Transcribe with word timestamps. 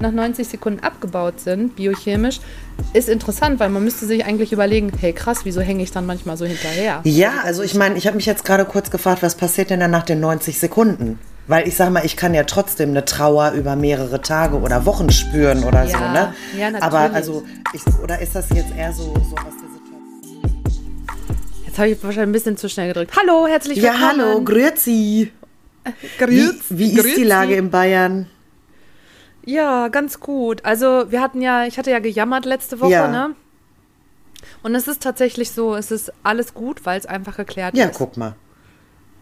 nach 0.00 0.12
90 0.12 0.48
Sekunden 0.48 0.80
abgebaut 0.80 1.40
sind, 1.40 1.76
biochemisch, 1.76 2.40
ist 2.94 3.08
interessant, 3.08 3.60
weil 3.60 3.68
man 3.68 3.84
müsste 3.84 4.06
sich 4.06 4.24
eigentlich 4.24 4.52
überlegen, 4.52 4.90
hey 4.98 5.12
krass, 5.12 5.40
wieso 5.44 5.60
hänge 5.60 5.82
ich 5.82 5.92
dann 5.92 6.06
manchmal 6.06 6.36
so 6.36 6.44
hinterher? 6.46 7.00
Ja, 7.04 7.32
also 7.44 7.62
ich 7.62 7.74
meine, 7.74 7.96
ich 7.98 8.06
habe 8.06 8.16
mich 8.16 8.26
jetzt 8.26 8.44
gerade 8.44 8.64
kurz 8.64 8.90
gefragt, 8.90 9.22
was 9.22 9.34
passiert 9.34 9.70
denn 9.70 9.80
dann 9.80 9.90
nach 9.90 10.04
den 10.04 10.20
90 10.20 10.58
Sekunden? 10.58 11.18
Weil 11.46 11.66
ich 11.66 11.76
sag 11.76 11.90
mal, 11.90 12.04
ich 12.04 12.16
kann 12.16 12.32
ja 12.32 12.44
trotzdem 12.44 12.90
eine 12.90 13.04
Trauer 13.04 13.52
über 13.52 13.74
mehrere 13.76 14.20
Tage 14.22 14.56
oder 14.58 14.86
Wochen 14.86 15.10
spüren 15.10 15.64
oder 15.64 15.84
Ja, 15.84 15.90
so, 15.90 15.98
ne? 15.98 16.34
ja, 16.58 16.70
natürlich. 16.70 16.82
Aber 16.82 17.14
also, 17.14 17.42
ich, 17.72 17.82
oder 18.02 18.20
ist 18.20 18.34
das 18.34 18.48
jetzt 18.50 18.74
eher 18.76 18.92
so, 18.92 19.02
so 19.02 19.36
aus 19.36 19.54
der 19.60 19.68
Situation? 19.68 20.64
Jetzt 21.66 21.78
habe 21.78 21.88
ich 21.88 22.02
wahrscheinlich 22.02 22.28
ein 22.28 22.32
bisschen 22.32 22.56
zu 22.56 22.68
schnell 22.68 22.88
gedrückt. 22.88 23.12
Hallo, 23.20 23.46
herzlich 23.48 23.78
Ja, 23.78 23.92
willkommen. 23.94 24.20
hallo, 24.22 24.44
grüezi. 24.44 25.32
Wie, 25.84 26.24
Grüezi. 26.24 26.54
wie 26.70 26.84
ist 26.84 26.96
die 26.96 27.00
Grüezi. 27.00 27.22
Lage 27.24 27.56
in 27.56 27.70
Bayern? 27.70 28.26
Ja, 29.50 29.88
ganz 29.88 30.20
gut. 30.20 30.64
Also 30.64 31.10
wir 31.10 31.20
hatten 31.20 31.40
ja, 31.42 31.64
ich 31.66 31.78
hatte 31.78 31.90
ja 31.90 31.98
gejammert 31.98 32.44
letzte 32.44 32.80
Woche, 32.80 32.90
Ja. 32.92 33.08
ne? 33.08 33.34
Und 34.62 34.74
es 34.74 34.88
ist 34.88 35.02
tatsächlich 35.02 35.50
so, 35.50 35.74
es 35.74 35.90
ist 35.90 36.12
alles 36.22 36.54
gut, 36.54 36.84
weil 36.86 36.98
es 36.98 37.06
einfach 37.06 37.36
geklärt 37.36 37.76
Ja, 37.76 37.86
ist. 37.86 37.96
guck 37.98 38.16
mal. 38.16 38.34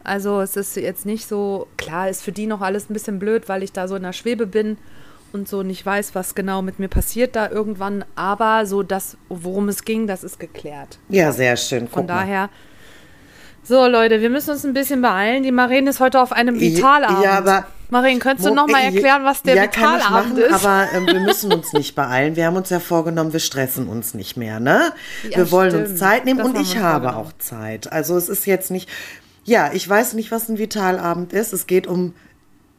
Also 0.05 0.41
es 0.41 0.57
ist 0.57 0.77
jetzt 0.77 1.07
nicht 1.07 1.27
so, 1.29 1.67
klar 1.77 2.09
ist 2.09 2.23
für 2.23 2.33
die 2.33 2.47
noch 2.47 2.61
alles 2.61 2.89
ein 2.89 2.93
bisschen 2.93 3.19
blöd, 3.19 3.49
weil 3.49 3.63
ich 3.63 3.73
da 3.73 3.89
so 3.89 3.97
in 3.97 4.03
der 4.03 4.13
Schwebe 4.13 4.47
bin 4.47 4.79
und 5.33 5.49
so 5.49 5.63
nicht 5.63 5.85
weiß, 5.85 6.15
was 6.15 6.35
genau 6.35 6.63
mit 6.63 6.79
mir 6.79 6.89
passiert 6.89 7.37
da 7.37 7.51
irgendwann. 7.51 8.05
Aber 8.15 8.65
so 8.67 8.83
das, 8.83 9.17
worum 9.29 9.69
es 9.69 9.85
ging, 9.85 10.07
das 10.07 10.25
ist 10.25 10.39
geklärt. 10.41 10.99
Ja, 11.09 11.33
sehr 11.33 11.57
schön. 11.57 11.89
Von 11.89 12.07
mal. 12.07 12.15
daher. 12.15 12.49
So, 13.65 13.87
Leute, 13.87 14.21
wir 14.23 14.31
müssen 14.31 14.51
uns 14.51 14.65
ein 14.65 14.73
bisschen 14.73 15.03
beeilen. 15.03 15.43
Die 15.43 15.53
Maren 15.53 15.87
ist 15.89 16.01
heute 16.01 16.20
auf 16.23 16.33
einem 16.33 16.59
Vitalabend. 16.59 17.23
Ja, 17.25 17.33
aber 17.39 17.67
Maren, 17.91 18.19
könntest 18.19 18.44
du 18.47 18.50
Mo- 18.50 18.56
noch 18.56 18.67
mal 18.69 18.81
äh, 18.83 18.86
erklären, 18.94 19.25
was 19.25 19.42
der 19.42 19.55
ja, 19.55 19.62
Vitalabend 19.64 20.11
machen, 20.11 20.36
ist? 20.39 20.53
Aber 20.53 20.86
ähm, 20.92 21.06
wir 21.06 21.20
müssen 21.20 21.53
uns 21.53 21.72
nicht 21.72 21.95
beeilen. 21.95 22.36
Wir 22.36 22.47
haben 22.47 22.56
uns 22.56 22.69
ja 22.70 22.80
vorgenommen, 22.80 23.33
wir 23.33 23.41
stressen 23.41 23.89
uns 23.89 24.12
nicht 24.14 24.36
mehr, 24.36 24.61
ne? 24.61 24.92
Ja, 25.30 25.39
wir 25.39 25.50
wollen 25.50 25.70
stimmt. 25.70 25.89
uns 25.89 25.98
Zeit 25.98 26.25
nehmen 26.27 26.39
Das 26.39 26.48
und 26.48 26.61
ich 26.61 26.77
habe 26.78 27.17
auch 27.17 27.33
Zeit. 27.39 27.91
Also 27.91 28.17
es 28.17 28.28
ist 28.28 28.47
jetzt 28.47 28.70
nicht. 28.70 28.89
Ja, 29.45 29.70
ich 29.72 29.89
weiß 29.89 30.12
nicht, 30.12 30.30
was 30.30 30.48
ein 30.50 30.58
Vitalabend 30.58 31.33
ist. 31.33 31.53
Es 31.55 31.67
geht 31.67 31.86
um 31.86 32.14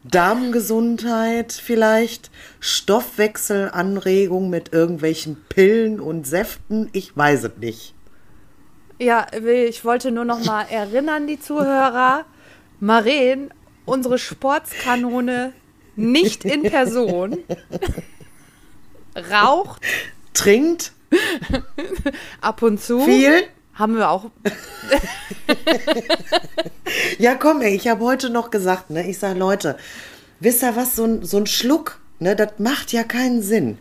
Darmgesundheit 0.04 1.52
vielleicht, 1.52 2.30
Stoffwechselanregung 2.60 4.50
mit 4.50 4.72
irgendwelchen 4.74 5.38
Pillen 5.50 6.00
und 6.00 6.28
Säften. 6.28 6.90
Ich 6.94 7.16
weiß 7.18 7.44
es 7.46 7.52
nicht. 7.60 7.94
Ja, 9.00 9.26
ich 9.34 9.84
wollte 9.86 10.12
nur 10.12 10.26
noch 10.26 10.44
mal 10.46 10.64
erinnern, 10.70 11.26
die 11.28 11.40
Zuhörer. 11.40 12.26
Maren, 12.80 13.52
unsere 13.90 14.18
Sportskanone, 14.18 15.54
nicht 15.96 16.46
in 16.46 16.64
Person, 16.64 17.38
raucht 19.32 19.82
Trinkt 20.34 20.94
ab 22.42 22.62
und 22.62 22.82
zu. 22.82 23.02
viel. 23.02 23.44
Haben 23.74 23.96
wir 23.98 24.10
auch. 24.10 24.26
Ja, 27.18 27.36
komm, 27.36 27.62
ey, 27.62 27.76
ich 27.76 27.88
habe 27.88 28.04
heute 28.04 28.30
noch 28.30 28.50
gesagt, 28.50 28.90
ne? 28.90 29.08
Ich 29.08 29.20
sag, 29.20 29.38
Leute, 29.38 29.78
wisst 30.40 30.64
ihr 30.64 30.76
was, 30.76 30.96
so 30.96 31.06
ein, 31.06 31.24
so 31.24 31.38
ein 31.38 31.46
Schluck, 31.46 32.00
ne, 32.20 32.36
das 32.36 32.54
macht 32.58 32.92
ja 32.92 33.04
keinen 33.04 33.42
Sinn. 33.42 33.78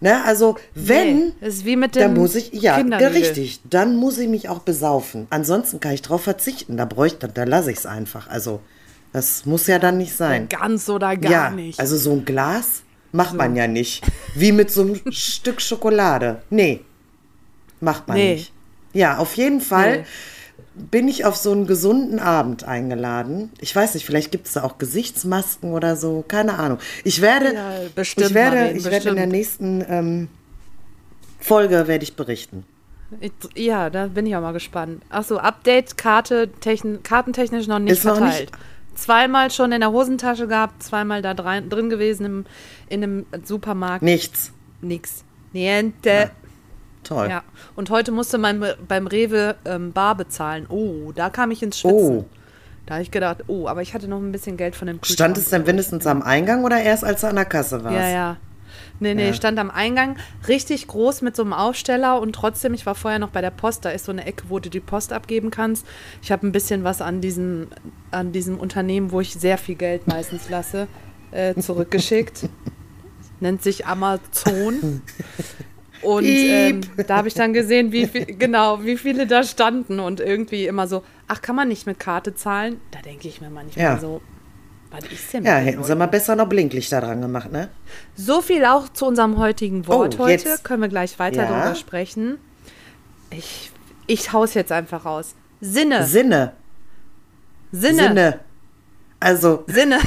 Ne? 0.00 0.22
Also, 0.24 0.56
wenn, 0.74 1.32
Nee, 1.40 1.46
ist 1.48 1.64
wie 1.64 1.76
mit 1.76 1.94
dem 1.94 2.00
dann 2.02 2.14
muss 2.14 2.34
ich, 2.34 2.52
ja, 2.52 2.76
richtig, 2.76 3.60
dann 3.68 3.96
muss 3.96 4.18
ich 4.18 4.28
mich 4.28 4.48
auch 4.48 4.60
besaufen. 4.60 5.26
Ansonsten 5.30 5.80
kann 5.80 5.92
ich 5.92 6.02
drauf 6.02 6.22
verzichten, 6.22 6.76
da 6.76 6.84
bräuchte, 6.84 7.28
da 7.28 7.44
lasse 7.44 7.70
ich 7.70 7.78
es 7.78 7.86
einfach. 7.86 8.28
Also, 8.28 8.60
das 9.14 9.46
muss 9.46 9.66
ja 9.66 9.78
dann 9.78 9.96
nicht 9.96 10.14
sein. 10.14 10.48
Ganz 10.50 10.88
oder 10.90 11.16
gar 11.16 11.30
ja, 11.32 11.50
nicht. 11.50 11.80
also 11.80 11.96
so 11.96 12.12
ein 12.12 12.24
Glas 12.26 12.82
macht 13.12 13.34
man 13.34 13.54
ja 13.56 13.66
nicht. 13.66 14.04
Wie 14.34 14.52
mit 14.52 14.70
so 14.70 14.82
einem 14.82 15.00
Stück 15.12 15.62
Schokolade. 15.62 16.42
Nee, 16.50 16.80
macht 17.80 18.08
man 18.08 18.16
Nee. 18.16 18.34
nicht. 18.34 18.52
Ja, 18.92 19.18
auf 19.18 19.34
jeden 19.34 19.60
Fall 19.60 19.98
Nee. 19.98 20.04
bin 20.90 21.06
ich 21.08 21.24
auf 21.24 21.36
so 21.36 21.52
einen 21.52 21.66
gesunden 21.66 22.18
Abend 22.18 22.64
eingeladen. 22.64 23.50
Ich 23.60 23.74
weiß 23.74 23.94
nicht, 23.94 24.04
vielleicht 24.04 24.30
gibt 24.32 24.46
es 24.48 24.54
da 24.54 24.64
auch 24.64 24.78
Gesichtsmasken 24.78 25.72
oder 25.72 25.94
so, 25.96 26.24
keine 26.26 26.58
Ahnung. 26.58 26.78
Ich 27.04 27.20
werde, 27.20 27.54
Ja, 27.54 27.70
bestimmt, 27.94 28.28
ich 28.28 28.34
werde, 28.34 28.56
Marleen, 28.56 28.76
ich 28.76 28.84
werde 28.84 29.08
in 29.10 29.16
der 29.16 29.26
nächsten 29.28 29.84
ähm, 29.88 30.28
Folge 31.40 31.86
werde 31.86 32.02
ich 32.04 32.16
berichten. 32.16 32.64
Ich, 33.20 33.32
ja, 33.54 33.90
da 33.90 34.06
bin 34.08 34.26
ich 34.26 34.34
auch 34.34 34.40
mal 34.40 34.52
gespannt. 34.52 35.02
Ach 35.10 35.22
so, 35.22 35.38
Update, 35.38 35.96
Karte, 35.96 36.50
techn, 36.60 37.02
kartentechnisch 37.02 37.66
noch 37.68 37.78
nicht 37.78 37.92
Ist 37.92 38.04
noch 38.04 38.16
verteilt. 38.16 38.50
nicht- 38.50 38.58
Zweimal 38.94 39.50
schon 39.50 39.72
in 39.72 39.80
der 39.80 39.92
Hosentasche 39.92 40.46
gehabt, 40.46 40.82
zweimal 40.82 41.22
da 41.22 41.34
drein, 41.34 41.68
drin 41.68 41.90
gewesen 41.90 42.24
im, 42.24 42.46
in 42.88 43.02
einem 43.02 43.26
Supermarkt. 43.44 44.02
Nichts. 44.02 44.52
Nix. 44.80 45.24
Niente. 45.52 46.30
Toll. 47.02 47.28
Ja. 47.28 47.42
Und 47.76 47.90
heute 47.90 48.12
musste 48.12 48.38
man 48.38 48.64
beim 48.88 49.06
Rewe 49.06 49.56
ähm, 49.64 49.92
Bar 49.92 50.16
bezahlen. 50.16 50.66
Oh, 50.68 51.12
da 51.14 51.30
kam 51.30 51.50
ich 51.50 51.62
ins 51.62 51.78
Schwitzen. 51.78 52.18
Oh. 52.18 52.24
Da 52.86 52.94
habe 52.94 53.02
ich 53.02 53.10
gedacht, 53.10 53.44
oh, 53.46 53.66
aber 53.66 53.82
ich 53.82 53.94
hatte 53.94 54.08
noch 54.08 54.18
ein 54.18 54.32
bisschen 54.32 54.56
Geld 54.56 54.76
von 54.76 54.86
dem 54.86 55.00
Kühlschrank. 55.00 55.14
Stand 55.14 55.38
es 55.38 55.50
denn 55.50 55.64
mindestens 55.64 56.06
am 56.06 56.22
Eingang 56.22 56.64
oder 56.64 56.82
erst 56.82 57.04
als 57.04 57.22
du 57.22 57.28
an 57.28 57.36
der 57.36 57.46
Kasse 57.46 57.82
warst? 57.82 57.96
Ja, 57.96 58.08
ja. 58.08 58.36
Nee, 59.00 59.14
nee, 59.14 59.28
Ja. 59.28 59.32
stand 59.34 59.58
am 59.58 59.70
Eingang, 59.70 60.16
richtig 60.48 60.86
groß 60.86 61.22
mit 61.22 61.34
so 61.36 61.42
einem 61.42 61.52
Aufsteller 61.52 62.20
und 62.20 62.32
trotzdem, 62.34 62.74
ich 62.74 62.86
war 62.86 62.94
vorher 62.94 63.18
noch 63.18 63.30
bei 63.30 63.40
der 63.40 63.50
Post, 63.50 63.84
da 63.84 63.90
ist 63.90 64.04
so 64.04 64.12
eine 64.12 64.24
Ecke, 64.24 64.44
wo 64.48 64.60
du 64.60 64.70
die 64.70 64.80
Post 64.80 65.12
abgeben 65.12 65.50
kannst. 65.50 65.84
Ich 66.22 66.30
habe 66.30 66.46
ein 66.46 66.52
bisschen 66.52 66.84
was 66.84 67.02
an 67.02 67.20
diesem, 67.20 67.66
an 68.12 68.32
diesem 68.32 68.58
Unternehmen, 68.58 69.10
wo 69.10 69.20
ich 69.20 69.34
sehr 69.34 69.58
viel 69.58 69.74
Geld 69.74 70.06
meistens 70.06 70.48
lasse, 70.48 70.86
äh, 71.32 71.54
zurückgeschickt. 71.56 72.48
Nennt 73.40 73.62
sich 73.62 73.84
Amazon. 73.86 75.02
Und 76.00 76.24
ähm, 76.48 76.82
da 77.06 77.16
habe 77.16 77.28
ich 77.28 77.34
dann 77.34 77.52
gesehen, 77.52 77.90
wie 77.90 78.06
viel, 78.06 78.26
genau, 78.26 78.84
wie 78.84 78.96
viele 78.96 79.26
da 79.26 79.42
standen 79.42 80.00
und 80.00 80.20
irgendwie 80.20 80.66
immer 80.66 80.86
so, 80.86 81.02
ach, 81.28 81.40
kann 81.40 81.56
man 81.56 81.68
nicht 81.68 81.86
mit 81.86 81.98
Karte 81.98 82.34
zahlen? 82.34 82.78
Da 82.90 83.00
denke 83.00 83.26
ich 83.26 83.40
mir 83.40 83.50
manchmal 83.50 83.84
Ja. 83.84 83.98
so, 83.98 84.20
was 84.96 85.04
ist 85.10 85.32
denn 85.32 85.44
Ja, 85.44 85.56
hätten 85.56 85.82
sie 85.84 85.94
mal 85.96 86.06
besser 86.06 86.36
noch 86.36 86.48
Blinklichter 86.48 87.00
dran 87.00 87.20
gemacht, 87.20 87.50
ne? 87.50 87.68
So 88.16 88.40
viel 88.42 88.64
auch 88.64 88.88
zu 88.88 89.06
unserem 89.06 89.38
heutigen 89.38 89.86
Wort 89.86 90.16
Oh, 90.18 90.24
heute. 90.24 90.56
Können 90.62 90.82
wir 90.82 90.88
gleich 90.88 91.18
weiter 91.18 91.42
Ja. 91.42 91.48
darüber 91.48 91.74
sprechen. 91.74 92.38
Ich, 93.30 93.70
ich 94.06 94.32
hau's 94.32 94.54
jetzt 94.54 94.72
einfach 94.72 95.04
raus. 95.04 95.34
Sinne. 95.60 96.04
Sinne. 96.06 96.52
Sinne. 97.72 98.02
Sinne. 98.08 98.40
Also, 99.20 99.64
Sinne. 99.66 99.98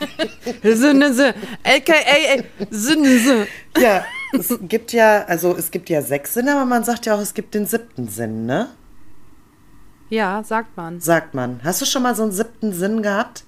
Sinne. 0.62 1.12
Sinne. 1.12 1.34
AKA 1.62 2.42
Sinne. 2.70 3.18
Sinne. 3.18 3.46
ja, 3.78 4.04
es 4.32 4.58
gibt 4.62 4.92
ja, 4.92 5.24
also 5.26 5.54
es 5.56 5.70
gibt 5.70 5.88
ja 5.90 6.02
sechs 6.02 6.34
Sinne, 6.34 6.52
aber 6.56 6.64
man 6.64 6.82
sagt 6.84 7.06
ja 7.06 7.14
auch, 7.14 7.20
es 7.20 7.34
gibt 7.34 7.54
den 7.54 7.66
siebten 7.66 8.08
Sinn, 8.08 8.46
ne? 8.46 8.68
Ja, 10.08 10.42
sagt 10.42 10.76
man. 10.76 11.00
Sagt 11.00 11.34
man. 11.34 11.60
Hast 11.62 11.80
du 11.82 11.86
schon 11.86 12.02
mal 12.02 12.16
so 12.16 12.24
einen 12.24 12.32
siebten 12.32 12.72
Sinn 12.72 13.02
gehabt? 13.02 13.44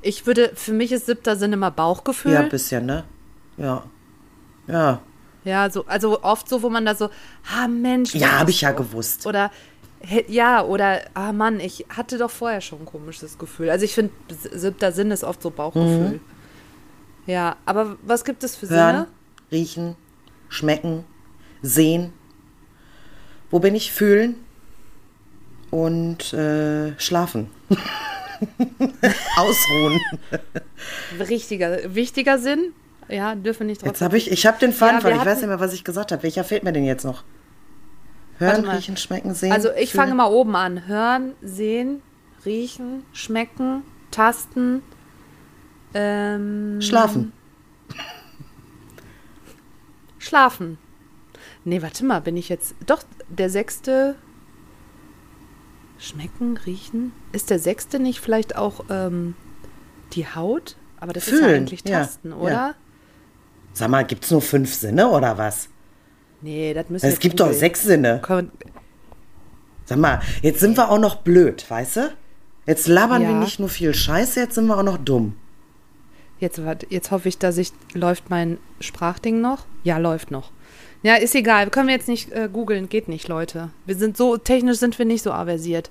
Ich 0.00 0.26
würde, 0.26 0.52
für 0.54 0.72
mich 0.72 0.92
ist 0.92 1.06
siebter 1.06 1.36
Sinn 1.36 1.52
immer 1.52 1.70
Bauchgefühl. 1.70 2.32
Ja, 2.32 2.42
Ja, 2.42 2.48
bisschen, 2.48 2.86
ne? 2.86 3.04
Ja. 3.56 3.84
Ja. 4.66 5.00
so, 5.70 5.84
also 5.86 6.22
oft 6.22 6.48
so, 6.48 6.62
wo 6.62 6.70
man 6.70 6.84
da 6.86 6.94
so, 6.94 7.10
ah 7.52 7.68
Mensch. 7.68 8.14
Ja, 8.14 8.38
habe 8.38 8.50
ich 8.50 8.60
ja 8.60 8.70
gewusst. 8.72 9.26
Oder 9.26 9.50
ja, 10.26 10.64
oder 10.64 11.02
ah 11.14 11.32
Mann, 11.32 11.60
ich 11.60 11.86
hatte 11.88 12.18
doch 12.18 12.30
vorher 12.30 12.60
schon 12.60 12.80
ein 12.80 12.86
komisches 12.86 13.38
Gefühl. 13.38 13.70
Also 13.70 13.84
ich 13.84 13.94
finde, 13.94 14.12
siebter 14.52 14.92
Sinn 14.92 15.10
ist 15.10 15.22
oft 15.24 15.40
so 15.42 15.50
Bauchgefühl. 15.50 16.20
Ja, 17.26 17.56
aber 17.66 17.96
was 18.02 18.24
gibt 18.24 18.42
es 18.42 18.56
für 18.56 18.68
Hören, 18.68 18.94
Sinne? 18.96 19.06
riechen, 19.52 19.96
schmecken, 20.48 21.04
sehen. 21.62 22.12
Wo 23.50 23.60
bin 23.60 23.74
ich? 23.74 23.92
Fühlen 23.92 24.36
und 25.70 26.32
äh, 26.32 26.98
schlafen. 26.98 27.48
Ausruhen. 29.36 30.00
Richtiger, 31.18 31.94
wichtiger 31.94 32.38
Sinn. 32.38 32.72
Ja, 33.08 33.34
dürfen 33.34 33.66
nicht 33.66 33.82
drauf. 33.82 33.88
Jetzt 33.88 34.00
habe 34.00 34.16
ich, 34.16 34.30
ich 34.30 34.46
habe 34.46 34.58
den 34.58 34.72
Faden 34.72 34.96
Ja, 34.96 35.00
verloren. 35.00 35.20
Ich 35.20 35.26
weiß 35.26 35.38
nicht 35.38 35.48
mehr, 35.48 35.60
was 35.60 35.72
ich 35.72 35.84
gesagt 35.84 36.12
habe. 36.12 36.22
Welcher 36.22 36.44
fehlt 36.44 36.62
mir 36.62 36.72
denn 36.72 36.84
jetzt 36.84 37.04
noch? 37.04 37.24
Hören, 38.38 38.68
riechen, 38.68 38.96
schmecken, 38.96 39.34
sehen. 39.34 39.52
Also 39.52 39.70
ich 39.70 39.90
fühlen. 39.90 40.04
fange 40.04 40.14
mal 40.14 40.26
oben 40.30 40.56
an. 40.56 40.86
Hören, 40.86 41.32
sehen, 41.42 42.02
riechen, 42.44 43.04
schmecken, 43.12 43.82
tasten. 44.10 44.82
Ähm, 45.94 46.80
Schlafen. 46.80 47.32
Schlafen. 50.18 50.78
Nee, 51.64 51.82
warte 51.82 52.04
mal, 52.04 52.20
bin 52.20 52.36
ich 52.36 52.48
jetzt. 52.48 52.74
Doch, 52.86 53.02
der 53.28 53.50
sechste. 53.50 54.16
Schmecken, 56.02 56.56
riechen. 56.56 57.12
Ist 57.32 57.50
der 57.50 57.58
sechste 57.58 57.98
nicht 58.00 58.20
vielleicht 58.20 58.56
auch 58.56 58.84
ähm, 58.90 59.34
die 60.12 60.26
Haut? 60.26 60.76
Aber 60.98 61.12
das 61.12 61.26
ist 61.28 61.32
ja 61.32 61.46
Fühlen, 61.46 61.54
eigentlich 61.62 61.82
ja, 61.86 62.00
Tasten, 62.00 62.30
ja. 62.30 62.36
oder? 62.36 62.74
Sag 63.72 63.88
mal, 63.88 64.04
gibt 64.04 64.24
es 64.24 64.30
nur 64.30 64.42
fünf 64.42 64.74
Sinne 64.74 65.08
oder 65.08 65.38
was? 65.38 65.68
Nee, 66.40 66.74
das 66.74 66.88
müssen 66.90 67.04
wir 67.04 67.12
Es 67.12 67.18
gibt 67.20 67.38
doch 67.40 67.52
sechs 67.52 67.82
Sinne. 67.84 68.20
Können- 68.22 68.50
Sag 69.84 69.98
mal, 69.98 70.20
jetzt 70.42 70.60
sind 70.60 70.76
wir 70.76 70.90
auch 70.90 70.98
noch 70.98 71.16
blöd, 71.16 71.64
weißt 71.68 71.96
du? 71.96 72.12
Jetzt 72.66 72.86
labern 72.88 73.22
wir 73.22 73.30
Ja. 73.30 73.38
nicht 73.38 73.58
nur 73.58 73.68
viel 73.68 73.94
Scheiße, 73.94 74.40
jetzt 74.40 74.54
sind 74.54 74.66
wir 74.66 74.76
auch 74.78 74.82
noch 74.84 74.98
dumm. 74.98 75.34
Jetzt, 76.38 76.60
jetzt 76.88 77.10
hoffe 77.12 77.28
ich, 77.28 77.38
dass 77.38 77.56
ich. 77.56 77.72
Läuft 77.94 78.28
mein 78.28 78.58
Sprachding 78.80 79.40
noch? 79.40 79.66
Ja, 79.84 79.98
läuft 79.98 80.30
noch. 80.32 80.50
Ja, 81.02 81.16
ist 81.16 81.34
egal. 81.34 81.68
Können 81.70 81.88
wir 81.88 81.94
jetzt 81.94 82.08
nicht 82.08 82.30
äh, 82.32 82.48
googeln. 82.52 82.88
Geht 82.88 83.08
nicht, 83.08 83.28
Leute. 83.28 83.70
Wir 83.86 83.96
sind 83.96 84.16
so, 84.16 84.36
technisch 84.36 84.78
sind 84.78 84.98
wir 84.98 85.06
nicht 85.06 85.22
so 85.22 85.32
aversiert. 85.32 85.90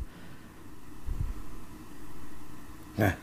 Ja. 2.98 3.14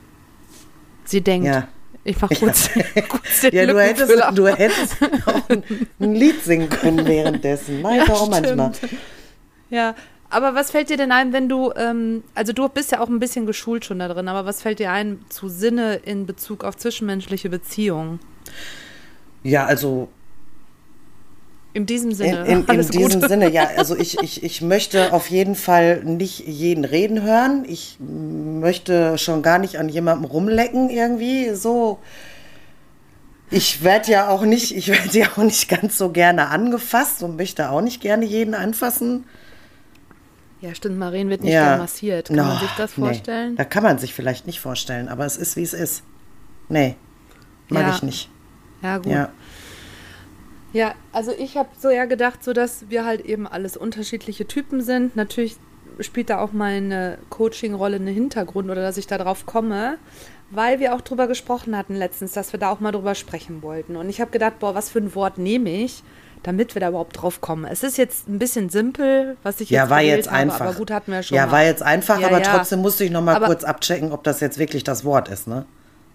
Sie 1.05 1.21
denkt. 1.23 1.47
Ja. 1.47 1.69
Ich 2.05 2.21
mach 2.21 2.31
kurz, 2.31 2.71
kurz 3.09 3.41
den 3.43 3.55
Ja, 3.55 3.67
du 3.67 3.79
hättest, 3.79 4.39
du 4.39 4.47
hättest 4.47 4.97
auch 5.27 5.49
ein, 5.51 5.63
ein 6.01 6.15
Lied 6.15 6.43
singen 6.43 6.71
können 6.71 7.07
währenddessen. 7.07 7.83
Mach 7.83 7.93
ich 7.93 8.07
Ja, 8.09 8.15
auch 8.15 8.29
manchmal. 8.31 8.73
Ja, 9.69 9.95
aber 10.31 10.55
was 10.55 10.71
fällt 10.71 10.89
dir 10.89 10.97
denn 10.97 11.13
ein, 11.13 11.35
wenn 11.35 11.49
du, 11.49 11.73
ähm, 11.77 12.23
also 12.35 12.55
du 12.55 12.69
bist 12.69 12.93
ja 12.93 13.01
auch 13.01 13.09
ein 13.09 13.19
bisschen 13.19 13.45
geschult 13.45 13.85
schon 13.85 13.99
da 13.99 14.09
drin, 14.09 14.29
aber 14.29 14.47
was 14.47 14.63
fällt 14.63 14.79
dir 14.79 14.91
ein 14.91 15.23
zu 15.29 15.49
Sinne 15.49 15.97
in 15.97 16.25
Bezug 16.25 16.65
auf 16.65 16.77
zwischenmenschliche 16.77 17.51
Beziehungen? 17.51 18.21
Ja, 19.43 19.67
also 19.67 20.09
In 21.75 21.87
diesem 21.87 22.11
in, 22.11 22.17
Sinne. 22.17 22.47
in, 22.47 22.61
in 22.61 22.69
alles 22.69 22.89
diesem 22.89 23.21
gut. 23.21 23.29
Sinne, 23.29 23.51
ja, 23.51 23.69
also 23.77 23.97
ich, 23.99 24.19
ich, 24.23 24.43
ich 24.43 24.63
möchte 24.63 25.13
auf 25.13 25.29
jeden 25.31 25.55
Fall 25.55 26.03
nicht 26.05 26.41
jeden 26.47 26.85
reden 26.85 27.23
hören. 27.23 27.65
Ich 27.69 27.99
möchte 28.01 29.19
schon 29.19 29.43
gar 29.43 29.59
nicht 29.59 29.79
an 29.79 29.89
jemandem 29.89 30.25
rumlecken 30.25 30.91
irgendwie. 30.91 31.55
So. 31.55 31.99
Ich 33.51 33.83
werde 33.83 34.11
ja 34.11 34.29
auch 34.29 34.43
nicht, 34.43 34.77
ich 34.77 34.89
werde 34.89 35.19
ja 35.19 35.27
auch 35.35 35.43
nicht 35.43 35.69
ganz 35.69 35.97
so 35.99 36.11
gerne 36.11 36.49
angefasst 36.49 37.23
und 37.23 37.37
möchte 37.37 37.71
auch 37.71 37.81
nicht 37.81 38.01
gerne 38.01 38.25
jeden 38.25 38.55
anfassen. 38.55 39.25
Ja, 40.61 40.75
stimmt, 40.75 40.99
Maren 40.99 41.29
wird 41.31 41.43
nicht 41.45 41.53
ja. 41.53 41.69
gern 41.69 41.79
massiert. 41.79 42.29
Kann 42.29 42.37
man 42.37 42.55
No, 42.55 42.59
sich 42.61 42.71
das 42.77 42.97
nee. 42.97 43.05
vorstellen? 43.05 43.57
Da 43.57 43.65
kann 43.65 43.85
man 43.85 43.99
sich 43.99 44.13
vielleicht 44.13 44.47
nicht 44.47 44.59
vorstellen, 44.61 45.09
aber 45.09 45.25
es 45.25 45.37
ist, 45.37 45.55
wie 45.57 45.63
es 45.63 45.73
ist. 45.73 46.03
Nee, 46.69 46.97
mag 47.69 47.83
Ja. 47.87 47.95
ich 47.95 48.03
nicht. 48.03 48.29
Ja, 48.83 48.99
gut. 48.99 49.07
Ja. 49.13 49.31
Ja, 50.73 50.95
also 51.13 51.33
ich 51.37 51.57
habe 51.57 51.69
so 51.79 51.91
ja 51.91 52.05
gedacht, 52.05 52.45
so 52.45 52.53
dass 52.53 52.91
wir 52.91 53.05
halt 53.05 53.25
eben 53.25 53.47
alles 53.47 53.77
unterschiedliche 53.77 54.47
Typen 54.47 54.83
sind. 54.83 55.17
Natürlich 55.17 55.57
spielt 56.01 56.31
da 56.31 56.41
auch 56.41 56.53
meine 56.53 57.19
Coaching-Rolle 57.31 57.97
einen 57.97 58.07
Hintergrund 58.15 58.71
oder 58.71 58.83
dass 58.83 58.97
ich 58.99 59.07
da 59.07 59.19
drauf 59.19 59.47
komme, 59.47 59.97
weil 60.51 60.79
wir 60.79 60.95
auch 60.95 61.01
drüber 61.01 61.27
gesprochen 61.27 61.77
hatten 61.77 61.95
letztens, 61.95 62.33
dass 62.33 62.53
wir 62.53 62.61
da 62.61 62.71
auch 62.71 62.81
mal 62.81 62.93
drüber 62.93 63.15
sprechen 63.15 63.63
wollten. 63.63 63.97
Und 63.97 64.09
ich 64.09 64.21
habe 64.21 64.31
gedacht, 64.31 64.59
boah, 64.61 64.75
was 64.75 64.91
für 64.91 64.99
ein 65.01 65.15
Wort 65.15 65.39
nehme 65.39 65.71
ich, 65.71 66.03
damit 66.45 66.75
wir 66.77 66.81
da 66.81 66.91
überhaupt 66.91 67.21
drauf 67.21 67.41
kommen. 67.41 67.65
Es 67.65 67.83
ist 67.83 67.99
jetzt 67.99 68.29
ein 68.29 68.39
bisschen 68.39 68.69
simpel, 68.69 69.37
was 69.43 69.61
ich 69.61 69.71
Ja, 69.71 69.83
jetzt 69.83 69.91
war 69.91 69.99
gewählt 70.01 70.17
jetzt 70.19 70.29
habe, 70.29 70.39
einfach. 70.39 70.61
aber 70.61 70.75
gut 70.75 70.91
hatten 70.93 71.11
wir 71.11 71.23
schon 71.23 71.37
ja, 71.37 71.47
mal. 71.47 71.53
war 71.53 71.65
jetzt 71.65 71.83
einfach, 71.83 72.21
Ja, 72.21 72.29
aber 72.29 72.43
ja. 72.43 72.57
trotzdem 72.57 72.81
musste 72.81 73.05
ich 73.05 73.11
noch 73.11 73.23
mal 73.23 73.35
Aber- 73.35 73.47
kurz 73.47 73.65
abchecken, 73.65 74.13
ob 74.13 74.23
das 74.23 74.41
jetzt 74.41 74.59
wirklich 74.59 74.85
das 74.85 75.05
Wort 75.05 75.29
ist, 75.29 75.49
ne? 75.49 75.67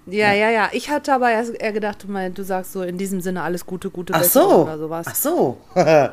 Ja, 0.06 0.34
ja, 0.34 0.50
ja. 0.50 0.70
Ich 0.74 0.90
hatte 0.90 1.14
aber 1.14 1.32
erst 1.32 1.54
eher 1.56 1.72
gedacht, 1.72 2.06
du, 2.36 2.44
sagst 2.44 2.74
so 2.74 2.82
in 2.84 2.98
diesem 2.98 3.22
Sinne 3.22 3.42
alles 3.42 3.66
Gute, 3.66 3.90
gute 3.90 4.14
Ach 4.14 4.24
so. 4.24 4.64
oder 4.64 4.78
sowas. 4.78 5.06
Ach 5.10 5.16
so. 5.16 5.58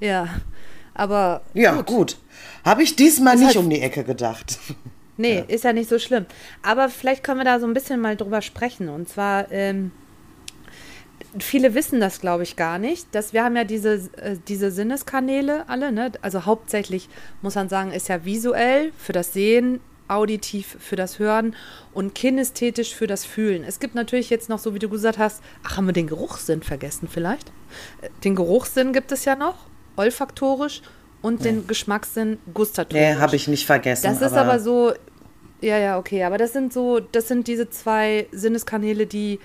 Ja, 0.00 0.28
aber 0.92 1.42
ja, 1.54 1.80
gut. 1.80 2.18
Habe 2.64 2.82
ich 2.82 2.96
diesmal 2.96 3.36
nicht 3.36 3.46
halt- 3.46 3.56
um 3.56 3.70
die 3.70 3.80
Ecke 3.80 4.04
gedacht. 4.04 4.58
Nee, 5.16 5.44
ist 5.46 5.62
ja 5.62 5.72
nicht 5.72 5.88
so 5.88 6.00
schlimm. 6.00 6.26
Aber 6.62 6.88
vielleicht 6.88 7.22
können 7.22 7.38
wir 7.38 7.44
da 7.44 7.60
so 7.60 7.66
ein 7.68 7.72
bisschen 7.72 8.00
mal 8.00 8.16
drüber 8.16 8.42
sprechen. 8.42 8.88
Und 8.88 9.08
zwar, 9.08 9.48
ähm, 9.52 9.92
viele 11.38 11.74
wissen 11.74 12.00
das, 12.00 12.20
glaube 12.20 12.42
ich, 12.42 12.56
gar 12.56 12.80
nicht, 12.80 13.14
dass 13.14 13.32
wir 13.32 13.44
haben 13.44 13.54
ja 13.54 13.62
diese, 13.62 14.10
äh, 14.16 14.36
diese 14.48 14.72
Sinneskanäle 14.72 15.68
alle, 15.68 15.92
ne? 15.92 16.10
Also 16.20 16.46
hauptsächlich, 16.46 17.08
muss 17.42 17.54
man 17.54 17.68
sagen, 17.68 17.92
ist 17.92 18.08
ja 18.08 18.24
visuell 18.24 18.90
für 18.98 19.12
das 19.12 19.32
Sehen, 19.32 19.78
auditiv 20.08 20.76
für 20.80 20.96
das 20.96 21.18
Hören 21.18 21.54
und 21.92 22.14
kinästhetisch 22.14 22.94
für 22.94 23.06
das 23.06 23.24
Fühlen. 23.24 23.64
Es 23.64 23.80
gibt 23.80 23.94
natürlich 23.94 24.30
jetzt 24.30 24.48
noch, 24.48 24.58
so 24.58 24.74
wie 24.74 24.78
du 24.78 24.88
gesagt 24.88 25.18
hast, 25.18 25.42
ach, 25.62 25.76
haben 25.76 25.86
wir 25.86 25.92
den 25.92 26.06
Geruchssinn 26.06 26.62
vergessen 26.62 27.08
vielleicht? 27.10 27.48
Äh, 28.02 28.10
Den 28.22 28.34
Geruchssinn 28.34 28.92
gibt 28.92 29.12
es 29.12 29.24
ja 29.24 29.36
noch, 29.36 29.66
olfaktorisch 29.96 30.82
und 31.22 31.44
den 31.44 31.66
Geschmackssinn 31.66 32.38
gustatorisch. 32.52 33.02
Nee, 33.02 33.14
habe 33.14 33.36
ich 33.36 33.48
nicht 33.48 33.64
vergessen. 33.64 34.04
Das 34.04 34.20
ist 34.20 34.36
aber 34.36 34.60
so, 34.60 34.92
ja, 35.62 35.78
ja, 35.78 35.98
okay, 35.98 36.24
aber 36.24 36.36
das 36.36 36.52
sind 36.52 36.72
so, 36.72 37.00
das 37.00 37.28
sind 37.28 37.48
diese 37.48 37.70
zwei 37.70 38.26
Sinneskanäle, 38.30 39.06
die 39.06 39.40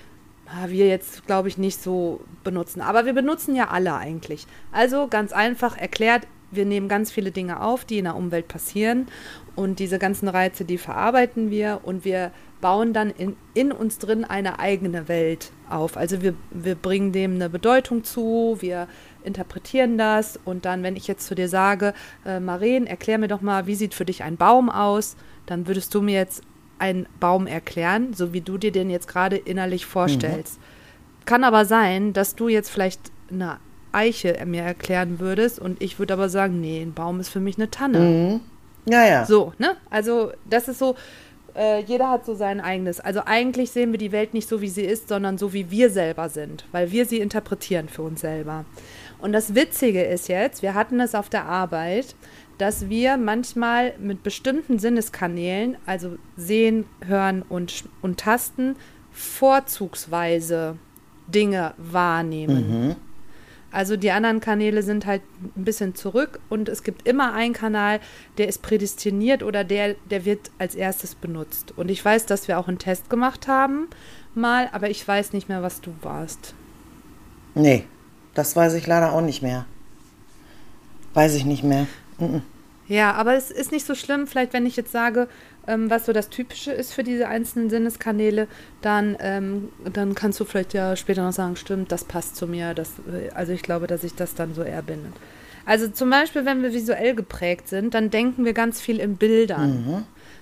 ah, 0.46 0.68
wir 0.68 0.88
jetzt, 0.88 1.26
glaube 1.26 1.48
ich, 1.48 1.56
nicht 1.56 1.82
so 1.82 2.20
benutzen. 2.44 2.82
Aber 2.82 3.06
wir 3.06 3.14
benutzen 3.14 3.56
ja 3.56 3.68
alle 3.68 3.94
eigentlich. 3.94 4.46
Also 4.72 5.08
ganz 5.08 5.32
einfach 5.32 5.76
erklärt, 5.78 6.26
wir 6.50 6.64
nehmen 6.64 6.88
ganz 6.88 7.10
viele 7.10 7.30
Dinge 7.30 7.62
auf, 7.62 7.84
die 7.84 7.98
in 7.98 8.04
der 8.04 8.16
Umwelt 8.16 8.48
passieren. 8.48 9.08
Und 9.54 9.78
diese 9.78 9.98
ganzen 9.98 10.28
Reize, 10.28 10.64
die 10.64 10.78
verarbeiten 10.78 11.50
wir. 11.50 11.80
Und 11.82 12.04
wir 12.04 12.32
bauen 12.60 12.92
dann 12.92 13.10
in, 13.10 13.36
in 13.54 13.72
uns 13.72 13.98
drin 13.98 14.24
eine 14.24 14.58
eigene 14.58 15.08
Welt 15.08 15.52
auf. 15.68 15.96
Also 15.96 16.22
wir, 16.22 16.34
wir 16.50 16.74
bringen 16.74 17.12
dem 17.12 17.34
eine 17.34 17.48
Bedeutung 17.48 18.04
zu, 18.04 18.56
wir 18.60 18.88
interpretieren 19.24 19.98
das. 19.98 20.38
Und 20.44 20.64
dann, 20.64 20.82
wenn 20.82 20.96
ich 20.96 21.06
jetzt 21.06 21.26
zu 21.26 21.34
dir 21.34 21.48
sage, 21.48 21.94
äh, 22.24 22.40
Maren, 22.40 22.86
erklär 22.86 23.18
mir 23.18 23.28
doch 23.28 23.40
mal, 23.40 23.66
wie 23.66 23.74
sieht 23.74 23.94
für 23.94 24.04
dich 24.04 24.22
ein 24.22 24.36
Baum 24.36 24.70
aus, 24.70 25.16
dann 25.46 25.66
würdest 25.66 25.94
du 25.94 26.02
mir 26.02 26.14
jetzt 26.14 26.42
einen 26.78 27.06
Baum 27.18 27.46
erklären, 27.46 28.14
so 28.14 28.32
wie 28.32 28.40
du 28.40 28.56
dir 28.56 28.72
den 28.72 28.88
jetzt 28.90 29.06
gerade 29.08 29.36
innerlich 29.36 29.84
vorstellst. 29.84 30.58
Kann 31.26 31.44
aber 31.44 31.64
sein, 31.66 32.12
dass 32.12 32.34
du 32.34 32.48
jetzt 32.48 32.70
vielleicht 32.70 33.12
eine 33.30 33.58
Eiche 33.92 34.36
mir 34.46 34.62
erklären 34.62 35.20
würdest 35.20 35.58
und 35.58 35.82
ich 35.82 35.98
würde 35.98 36.14
aber 36.14 36.28
sagen, 36.28 36.60
nee, 36.60 36.80
ein 36.80 36.94
Baum 36.94 37.20
ist 37.20 37.28
für 37.28 37.40
mich 37.40 37.56
eine 37.56 37.70
Tanne. 37.70 38.40
Ja, 38.86 39.06
ja. 39.06 39.24
So, 39.24 39.52
ne? 39.58 39.76
Also 39.90 40.32
das 40.48 40.68
ist 40.68 40.78
so, 40.78 40.96
äh, 41.54 41.82
jeder 41.82 42.10
hat 42.10 42.24
so 42.24 42.34
sein 42.34 42.60
eigenes. 42.60 43.00
Also 43.00 43.22
eigentlich 43.24 43.70
sehen 43.70 43.92
wir 43.92 43.98
die 43.98 44.12
Welt 44.12 44.34
nicht 44.34 44.48
so, 44.48 44.60
wie 44.60 44.68
sie 44.68 44.84
ist, 44.84 45.08
sondern 45.08 45.38
so, 45.38 45.52
wie 45.52 45.70
wir 45.70 45.90
selber 45.90 46.28
sind, 46.28 46.64
weil 46.72 46.90
wir 46.90 47.06
sie 47.06 47.18
interpretieren 47.18 47.88
für 47.88 48.02
uns 48.02 48.20
selber. 48.20 48.64
Und 49.18 49.32
das 49.32 49.54
Witzige 49.54 50.02
ist 50.02 50.28
jetzt, 50.28 50.62
wir 50.62 50.74
hatten 50.74 51.00
es 51.00 51.14
auf 51.14 51.28
der 51.28 51.44
Arbeit, 51.44 52.14
dass 52.58 52.88
wir 52.88 53.16
manchmal 53.16 53.94
mit 53.98 54.22
bestimmten 54.22 54.78
Sinneskanälen, 54.78 55.76
also 55.86 56.16
sehen, 56.36 56.84
hören 57.06 57.42
und, 57.42 57.84
und 58.02 58.20
tasten, 58.20 58.76
vorzugsweise 59.12 60.76
Dinge 61.26 61.74
wahrnehmen. 61.78 62.96
Also 63.72 63.96
die 63.96 64.10
anderen 64.10 64.40
Kanäle 64.40 64.82
sind 64.82 65.06
halt 65.06 65.22
ein 65.56 65.64
bisschen 65.64 65.94
zurück 65.94 66.40
und 66.48 66.68
es 66.68 66.82
gibt 66.82 67.06
immer 67.06 67.32
einen 67.32 67.54
Kanal, 67.54 68.00
der 68.36 68.48
ist 68.48 68.62
prädestiniert 68.62 69.42
oder 69.42 69.62
der, 69.62 69.94
der 70.10 70.24
wird 70.24 70.50
als 70.58 70.74
erstes 70.74 71.14
benutzt. 71.14 71.72
Und 71.76 71.90
ich 71.90 72.04
weiß, 72.04 72.26
dass 72.26 72.48
wir 72.48 72.58
auch 72.58 72.68
einen 72.68 72.78
Test 72.78 73.10
gemacht 73.10 73.46
haben 73.46 73.88
mal, 74.34 74.68
aber 74.72 74.90
ich 74.90 75.06
weiß 75.06 75.32
nicht 75.32 75.48
mehr, 75.48 75.62
was 75.62 75.80
du 75.80 75.92
warst. 76.02 76.54
Nee, 77.54 77.84
das 78.34 78.56
weiß 78.56 78.74
ich 78.74 78.86
leider 78.86 79.12
auch 79.12 79.20
nicht 79.20 79.42
mehr. 79.42 79.66
Weiß 81.14 81.34
ich 81.34 81.44
nicht 81.44 81.64
mehr. 81.64 81.86
Ja, 82.90 83.12
aber 83.12 83.34
es 83.34 83.52
ist 83.52 83.70
nicht 83.70 83.86
so 83.86 83.94
schlimm. 83.94 84.26
Vielleicht, 84.26 84.52
wenn 84.52 84.66
ich 84.66 84.74
jetzt 84.74 84.90
sage, 84.90 85.28
ähm, 85.68 85.88
was 85.90 86.06
so 86.06 86.12
das 86.12 86.28
Typische 86.28 86.72
ist 86.72 86.92
für 86.92 87.04
diese 87.04 87.28
einzelnen 87.28 87.70
Sinneskanäle, 87.70 88.48
dann, 88.82 89.16
ähm, 89.20 89.68
dann 89.92 90.16
kannst 90.16 90.40
du 90.40 90.44
vielleicht 90.44 90.74
ja 90.74 90.96
später 90.96 91.22
noch 91.22 91.32
sagen, 91.32 91.54
stimmt, 91.54 91.92
das 91.92 92.02
passt 92.02 92.34
zu 92.34 92.48
mir. 92.48 92.74
Das, 92.74 92.94
äh, 93.08 93.30
also 93.32 93.52
ich 93.52 93.62
glaube, 93.62 93.86
dass 93.86 94.02
ich 94.02 94.16
das 94.16 94.34
dann 94.34 94.54
so 94.54 94.64
eher 94.64 94.82
bin. 94.82 95.12
Also 95.66 95.86
zum 95.86 96.10
Beispiel, 96.10 96.44
wenn 96.44 96.64
wir 96.64 96.72
visuell 96.72 97.14
geprägt 97.14 97.68
sind, 97.68 97.94
dann 97.94 98.10
denken 98.10 98.44
wir 98.44 98.54
ganz 98.54 98.80
viel 98.80 98.98
in 98.98 99.16
Bildern. 99.16 99.84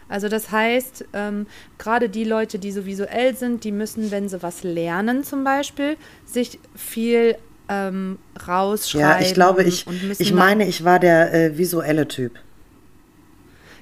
Also 0.09 0.31
das 0.31 0.51
heißt, 0.51 1.05
ähm, 1.13 1.47
gerade 1.77 2.09
die 2.09 2.25
Leute, 2.25 2.59
die 2.59 2.73
so 2.73 2.87
visuell 2.87 3.37
sind, 3.37 3.63
die 3.65 3.73
müssen, 3.73 4.11
wenn 4.11 4.31
sie 4.31 4.43
was 4.43 4.63
lernen 4.63 5.23
zum 5.23 5.45
Beispiel, 5.45 5.99
sich 6.25 6.59
viel 6.75 7.37
ähm, 7.69 8.19
rausschreiben. 8.47 9.09
Ja, 9.09 9.21
ich 9.21 9.35
glaube, 9.35 9.63
ich, 9.63 9.87
ich 10.19 10.33
meine, 10.33 10.67
ich 10.67 10.85
war 10.85 10.99
der 10.99 11.33
äh, 11.33 11.59
visuelle 11.59 12.09
Typ. 12.09 12.33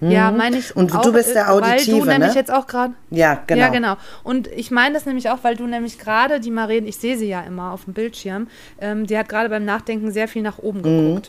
Ja, 0.00 0.31
meine 0.31 0.59
ich. 0.59 0.76
Und 0.76 0.93
du 0.93 0.99
auch, 0.99 1.12
bist 1.12 1.35
der 1.35 1.45
äh, 1.45 1.49
Weil 1.49 1.61
du 1.61 1.66
Auditive, 1.69 2.07
nämlich 2.07 2.28
ne? 2.31 2.35
jetzt 2.35 2.52
auch 2.52 2.66
gerade. 2.66 2.95
Ja, 3.11 3.43
genau. 3.47 3.61
Ja, 3.61 3.69
genau. 3.69 3.97
Und 4.23 4.49
ich 4.49 4.71
meine 4.71 4.95
das 4.95 5.07
nämlich 5.07 5.31
auch, 5.31 5.38
weil 5.43 5.57
du 5.57 5.66
nämlich 5.66 5.99
gerade 5.99 6.40
die 6.40 6.50
Maren, 6.50 6.87
ich 6.87 6.99
sehe 6.99 7.16
sie 7.16 7.28
ja 7.28 7.40
immer 7.43 7.73
auf 7.73 7.85
dem 7.85 7.95
Bildschirm, 7.95 8.49
ähm, 8.81 9.07
die 9.07 9.16
hat 9.16 9.28
gerade 9.28 9.49
beim 9.49 9.64
Nachdenken 9.64 10.11
sehr 10.11 10.28
viel 10.28 10.43
nach 10.43 10.59
oben 10.59 10.83
Mhm. 10.83 11.23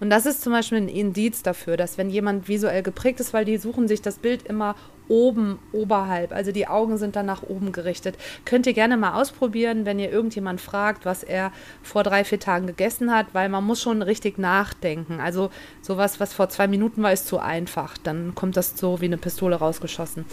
Und 0.00 0.08
das 0.08 0.24
ist 0.24 0.42
zum 0.42 0.52
Beispiel 0.52 0.78
ein 0.78 0.88
Indiz 0.88 1.42
dafür, 1.42 1.76
dass 1.76 1.98
wenn 1.98 2.08
jemand 2.08 2.48
visuell 2.48 2.82
geprägt 2.82 3.20
ist, 3.20 3.34
weil 3.34 3.44
die 3.44 3.58
suchen 3.58 3.86
sich 3.86 4.00
das 4.00 4.16
Bild 4.16 4.42
immer 4.44 4.74
oben, 5.08 5.58
oberhalb, 5.72 6.32
also 6.32 6.52
die 6.52 6.68
Augen 6.68 6.96
sind 6.96 7.16
dann 7.16 7.26
nach 7.26 7.42
oben 7.42 7.72
gerichtet. 7.72 8.16
Könnt 8.44 8.66
ihr 8.66 8.72
gerne 8.72 8.96
mal 8.96 9.20
ausprobieren, 9.20 9.84
wenn 9.84 9.98
ihr 9.98 10.10
irgendjemand 10.10 10.60
fragt, 10.60 11.04
was 11.04 11.22
er 11.22 11.52
vor 11.82 12.04
drei, 12.04 12.24
vier 12.24 12.38
Tagen 12.38 12.68
gegessen 12.68 13.12
hat, 13.12 13.26
weil 13.32 13.48
man 13.48 13.64
muss 13.64 13.82
schon 13.82 14.02
richtig 14.02 14.38
nachdenken. 14.38 15.20
Also 15.20 15.50
sowas, 15.82 16.20
was 16.20 16.32
vor 16.32 16.48
zwei 16.48 16.68
Minuten 16.68 17.02
war, 17.02 17.12
ist 17.12 17.26
zu 17.26 17.40
einfach. 17.40 17.98
Dann 17.98 18.34
kommt 18.34 18.56
das 18.56 18.78
so 18.78 19.00
wie 19.00 19.06
eine 19.06 19.18
Pistole 19.18 19.56
rausgeschossen. 19.56 20.24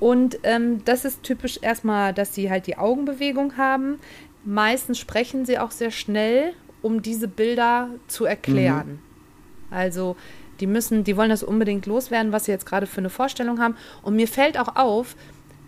Und 0.00 0.40
ähm, 0.42 0.84
das 0.84 1.04
ist 1.04 1.22
typisch 1.22 1.60
erstmal, 1.62 2.12
dass 2.12 2.34
sie 2.34 2.50
halt 2.50 2.66
die 2.66 2.76
Augenbewegung 2.76 3.56
haben. 3.56 3.98
Meistens 4.44 4.98
sprechen 4.98 5.46
sie 5.46 5.58
auch 5.58 5.70
sehr 5.70 5.92
schnell, 5.92 6.52
um 6.82 7.00
diese 7.00 7.28
Bilder 7.28 7.90
zu 8.08 8.24
erklären. 8.24 9.00
Also 9.70 10.16
die 10.60 10.66
müssen, 10.66 11.04
die 11.04 11.16
wollen 11.16 11.30
das 11.30 11.42
unbedingt 11.42 11.86
loswerden, 11.86 12.32
was 12.32 12.46
sie 12.46 12.52
jetzt 12.52 12.66
gerade 12.66 12.86
für 12.86 12.98
eine 12.98 13.10
Vorstellung 13.10 13.60
haben. 13.60 13.76
Und 14.02 14.16
mir 14.16 14.28
fällt 14.28 14.58
auch 14.58 14.76
auf, 14.76 15.16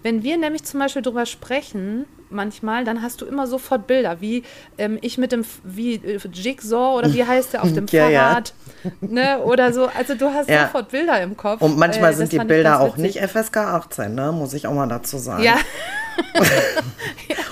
Wenn 0.05 0.23
wir 0.23 0.37
nämlich 0.38 0.62
zum 0.62 0.78
Beispiel 0.78 1.02
drüber 1.02 1.26
sprechen, 1.26 2.05
manchmal, 2.31 2.85
dann 2.85 3.02
hast 3.02 3.21
du 3.21 3.26
immer 3.26 3.49
sofort 3.49 3.88
Bilder, 3.88 4.21
wie 4.21 4.45
ähm, 4.78 4.97
ich 5.02 5.19
mit 5.19 5.33
dem, 5.33 5.45
wie 5.64 5.97
äh, 5.97 6.21
Jigsaw 6.33 6.97
oder 6.97 7.12
wie 7.12 7.25
heißt 7.25 7.52
der 7.55 7.64
auf 7.64 7.73
dem 7.73 7.87
Ja, 7.90 8.09
ja. 8.09 8.21
Fahrrad, 8.21 8.55
ne, 9.00 9.40
oder 9.40 9.73
so. 9.73 9.87
Also 9.99 10.14
du 10.14 10.33
hast 10.33 10.49
Ja. 10.49 10.67
sofort 10.67 10.90
Bilder 10.93 11.21
im 11.21 11.37
Kopf. 11.37 11.61
Und 11.62 11.76
manchmal 11.76 12.12
Äh, 12.12 12.14
sind 12.14 12.31
die 12.31 12.38
Bilder 12.38 12.78
auch 12.78 12.97
witzig. 12.97 13.17
nicht 13.17 13.28
FSK 13.28 13.57
18, 13.57 14.14
ne? 14.14 14.31
muss 14.31 14.55
ich 14.55 14.69
auch 14.69 14.73
mal 14.73 14.87
dazu 14.87 15.19
sagen. 15.19 15.43
Ja. 15.43 15.57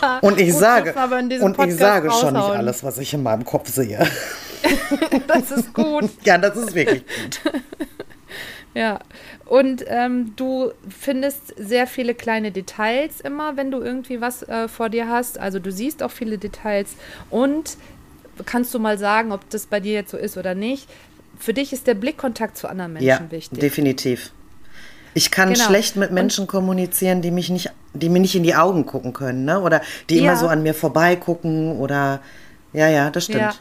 ja. 0.02 0.18
Und 0.20 0.40
ich 0.40 0.50
gut, 0.52 0.60
sage, 0.60 0.94
und 1.40 1.58
ich 1.60 1.76
sage 1.76 2.10
schon 2.12 2.34
nicht 2.34 2.44
alles, 2.44 2.84
was 2.84 2.98
ich 2.98 3.12
in 3.12 3.24
meinem 3.24 3.44
Kopf 3.44 3.68
sehe. 3.70 4.06
Das 5.26 5.50
ist 5.50 5.72
gut. 5.74 6.10
ja, 6.24 6.38
das 6.38 6.56
ist 6.56 6.74
wirklich 6.74 7.04
gut. 7.06 7.40
Ja, 8.74 8.98
und 9.46 9.84
ähm, 9.88 10.34
du 10.36 10.70
findest 10.86 11.54
sehr 11.56 11.86
viele 11.86 12.14
kleine 12.14 12.52
Details 12.52 13.22
immer, 13.22 13.56
wenn 13.56 13.70
du 13.70 13.80
irgendwie 13.80 14.20
was 14.20 14.42
äh, 14.42 14.68
vor 14.68 14.90
dir 14.90 15.08
hast. 15.08 15.38
Also 15.38 15.58
du 15.58 15.72
siehst 15.72 16.02
auch 16.02 16.10
viele 16.10 16.36
Details 16.36 16.90
und 17.30 17.78
kannst 18.44 18.74
du 18.74 18.78
mal 18.78 18.98
sagen, 18.98 19.32
ob 19.32 19.48
das 19.48 19.64
bei 19.64 19.80
dir 19.80 19.94
jetzt 19.94 20.10
so 20.10 20.18
ist 20.18 20.36
oder 20.36 20.54
nicht. 20.54 20.90
Für 21.38 21.54
dich 21.54 21.72
ist 21.72 21.86
der 21.86 21.94
Blickkontakt 21.94 22.58
zu 22.58 22.68
anderen 22.68 22.92
Menschen 22.92 23.08
Ja, 23.08 23.30
wichtig. 23.30 23.58
definitiv. 23.60 24.32
Ich 25.14 25.30
kann 25.30 25.54
Genau. 25.54 25.64
schlecht 25.64 25.96
mit 25.96 26.10
Menschen 26.10 26.46
kommunizieren, 26.46 27.22
die 27.22 27.30
mich 27.30 27.48
nicht, 27.48 27.70
die 27.94 28.10
mir 28.10 28.20
nicht 28.20 28.34
in 28.34 28.42
die 28.42 28.56
Augen 28.56 28.84
gucken 28.84 29.14
können, 29.14 29.46
ne? 29.46 29.58
Oder 29.58 29.80
die 30.10 30.18
immer 30.18 30.32
Ja. 30.32 30.36
so 30.36 30.48
an 30.48 30.62
mir 30.62 30.74
vorbeigucken 30.74 31.78
oder 31.78 32.20
ja, 32.74 32.88
ja, 32.88 33.08
das 33.08 33.24
stimmt. 33.24 33.40
Ja. 33.40 33.54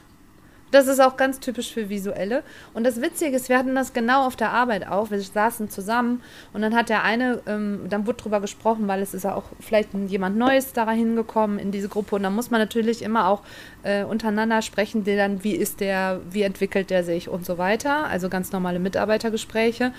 Das 0.75 0.88
ist 0.88 1.00
auch 1.00 1.15
ganz 1.15 1.39
typisch 1.39 1.72
für 1.72 1.88
Visuelle. 1.88 2.44
Und 2.74 2.84
das 2.84 3.01
Witzige 3.01 3.38
ist, 3.38 3.48
wir 3.48 3.58
hatten 3.58 3.75
das 3.75 3.94
genau 3.94 4.27
auf 4.27 4.36
der 4.36 4.51
Arbeit 4.51 4.86
auch. 4.86 5.10
Wir 5.10 5.22
saßen 5.22 5.70
zusammen 5.70 6.22
und 6.51 6.62
dann 6.62 6.75
hat 6.75 6.89
der 6.89 7.05
eine, 7.05 7.41
ähm, 7.48 7.86
dann 7.89 8.05
wurde 8.05 8.17
drüber 8.17 8.41
gesprochen, 8.41 8.86
weil 8.89 9.01
es 9.01 9.13
ist 9.13 9.24
ja 9.24 9.36
auch 9.36 9.46
vielleicht 9.62 9.94
jemand 9.94 10.36
Neues 10.36 10.74
da 10.74 10.91
hingekommen 10.91 11.60
in 11.60 11.72
diese 11.72 11.88
Gruppe. 11.88 12.17
Und 12.17 12.24
dann 12.24 12.36
muss 12.36 12.51
man 12.51 12.60
natürlich 12.60 13.03
immer 13.03 13.29
auch 13.29 13.41
äh, 13.84 14.03
untereinander 14.03 14.62
sprechen, 14.62 15.05
der 15.05 15.15
dann, 15.15 15.46
wie 15.46 15.55
ist 15.55 15.79
der, 15.79 16.20
wie 16.29 16.41
entwickelt 16.41 16.89
der 16.89 17.05
sich 17.05 17.29
und 17.29 17.46
so 17.46 17.58
weiter. 17.58 18.08
Also 18.08 18.27
ganz 18.27 18.51
normale 18.51 18.79
Mitarbeitergespräche. 18.79 19.94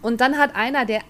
Und 0.00 0.22
dann 0.22 0.38
hat 0.38 0.56
einer, 0.56 0.86
der 0.86 1.02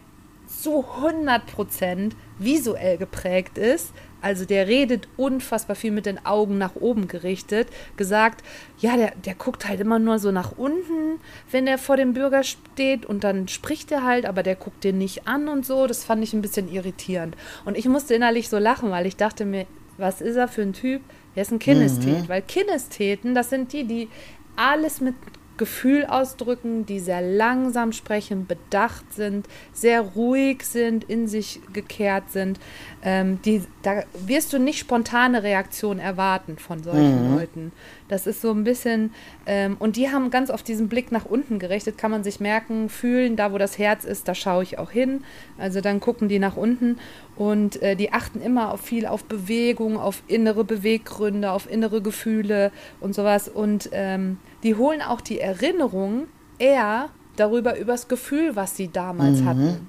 zu 0.48 0.84
100% 1.00 2.10
visuell 2.40 2.98
geprägt 2.98 3.56
ist, 3.56 3.92
also 4.22 4.44
der 4.44 4.68
redet 4.68 5.08
unfassbar 5.16 5.76
viel 5.76 5.90
mit 5.90 6.06
den 6.06 6.24
Augen 6.24 6.56
nach 6.56 6.76
oben 6.76 7.08
gerichtet, 7.08 7.68
gesagt, 7.96 8.44
ja, 8.78 8.96
der, 8.96 9.12
der 9.24 9.34
guckt 9.34 9.68
halt 9.68 9.80
immer 9.80 9.98
nur 9.98 10.18
so 10.18 10.30
nach 10.30 10.52
unten, 10.56 11.20
wenn 11.50 11.66
er 11.66 11.78
vor 11.78 11.96
dem 11.96 12.14
Bürger 12.14 12.44
steht 12.44 13.04
und 13.04 13.24
dann 13.24 13.48
spricht 13.48 13.92
er 13.92 14.04
halt, 14.04 14.24
aber 14.24 14.42
der 14.42 14.54
guckt 14.54 14.84
den 14.84 14.98
nicht 14.98 15.26
an 15.26 15.48
und 15.48 15.66
so. 15.66 15.86
Das 15.86 16.04
fand 16.04 16.22
ich 16.22 16.32
ein 16.32 16.42
bisschen 16.42 16.72
irritierend. 16.72 17.36
Und 17.64 17.76
ich 17.76 17.86
musste 17.86 18.14
innerlich 18.14 18.48
so 18.48 18.58
lachen, 18.58 18.90
weil 18.90 19.06
ich 19.06 19.16
dachte 19.16 19.44
mir, 19.44 19.66
was 19.98 20.20
ist 20.20 20.36
er 20.36 20.48
für 20.48 20.62
ein 20.62 20.72
Typ? 20.72 21.02
Er 21.34 21.42
ist 21.42 21.52
ein 21.52 21.58
Kinesthet, 21.58 22.28
weil 22.28 22.42
Kinestheten, 22.42 23.34
das 23.34 23.50
sind 23.50 23.72
die, 23.72 23.84
die 23.84 24.08
alles 24.56 25.00
mit 25.00 25.14
Gefühl 25.62 26.06
ausdrücken, 26.06 26.86
die 26.86 26.98
sehr 26.98 27.22
langsam 27.22 27.92
sprechen, 27.92 28.48
bedacht 28.48 29.12
sind, 29.12 29.46
sehr 29.72 30.00
ruhig 30.00 30.64
sind, 30.64 31.04
in 31.04 31.28
sich 31.28 31.60
gekehrt 31.72 32.32
sind. 32.32 32.58
Ähm, 33.04 33.40
die, 33.42 33.62
da 33.82 34.02
wirst 34.26 34.52
du 34.52 34.58
nicht 34.58 34.80
spontane 34.80 35.44
Reaktionen 35.44 36.00
erwarten 36.00 36.58
von 36.58 36.82
solchen 36.82 37.36
Leuten. 37.36 37.70
Das 38.12 38.26
ist 38.26 38.42
so 38.42 38.50
ein 38.50 38.62
bisschen, 38.62 39.10
ähm, 39.46 39.76
und 39.78 39.96
die 39.96 40.10
haben 40.10 40.28
ganz 40.28 40.50
auf 40.50 40.62
diesen 40.62 40.88
Blick 40.88 41.12
nach 41.12 41.24
unten 41.24 41.58
gerichtet, 41.58 41.96
kann 41.96 42.10
man 42.10 42.22
sich 42.22 42.40
merken, 42.40 42.90
fühlen, 42.90 43.36
da 43.36 43.54
wo 43.54 43.56
das 43.56 43.78
Herz 43.78 44.04
ist, 44.04 44.28
da 44.28 44.34
schaue 44.34 44.64
ich 44.64 44.78
auch 44.78 44.90
hin. 44.90 45.24
Also 45.56 45.80
dann 45.80 45.98
gucken 45.98 46.28
die 46.28 46.38
nach 46.38 46.58
unten 46.58 46.98
und 47.36 47.80
äh, 47.80 47.96
die 47.96 48.12
achten 48.12 48.42
immer 48.42 48.70
auf 48.70 48.82
viel 48.82 49.06
auf 49.06 49.24
Bewegung, 49.24 49.96
auf 49.96 50.22
innere 50.26 50.62
Beweggründe, 50.62 51.50
auf 51.52 51.70
innere 51.70 52.02
Gefühle 52.02 52.70
und 53.00 53.14
sowas. 53.14 53.48
Und 53.48 53.88
ähm, 53.92 54.36
die 54.62 54.74
holen 54.74 55.00
auch 55.00 55.22
die 55.22 55.40
Erinnerung 55.40 56.24
eher 56.58 57.08
darüber, 57.36 57.78
übers 57.78 58.08
Gefühl, 58.08 58.56
was 58.56 58.76
sie 58.76 58.92
damals 58.92 59.38
hatten. 59.46 59.88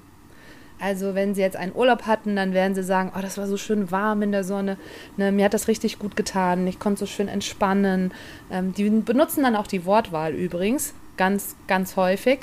Also 0.84 1.14
wenn 1.14 1.34
sie 1.34 1.40
jetzt 1.40 1.56
einen 1.56 1.74
Urlaub 1.74 2.02
hatten, 2.02 2.36
dann 2.36 2.52
werden 2.52 2.74
sie 2.74 2.82
sagen, 2.82 3.10
oh, 3.16 3.22
das 3.22 3.38
war 3.38 3.46
so 3.46 3.56
schön 3.56 3.90
warm 3.90 4.20
in 4.20 4.32
der 4.32 4.44
Sonne, 4.44 4.76
ne, 5.16 5.32
mir 5.32 5.46
hat 5.46 5.54
das 5.54 5.66
richtig 5.66 5.98
gut 5.98 6.14
getan, 6.14 6.66
ich 6.66 6.78
konnte 6.78 7.00
so 7.00 7.06
schön 7.06 7.26
entspannen. 7.26 8.12
Ähm, 8.50 8.74
die 8.74 8.90
benutzen 8.90 9.44
dann 9.44 9.56
auch 9.56 9.66
die 9.66 9.86
Wortwahl 9.86 10.34
übrigens, 10.34 10.92
ganz, 11.16 11.56
ganz 11.68 11.96
häufig. 11.96 12.40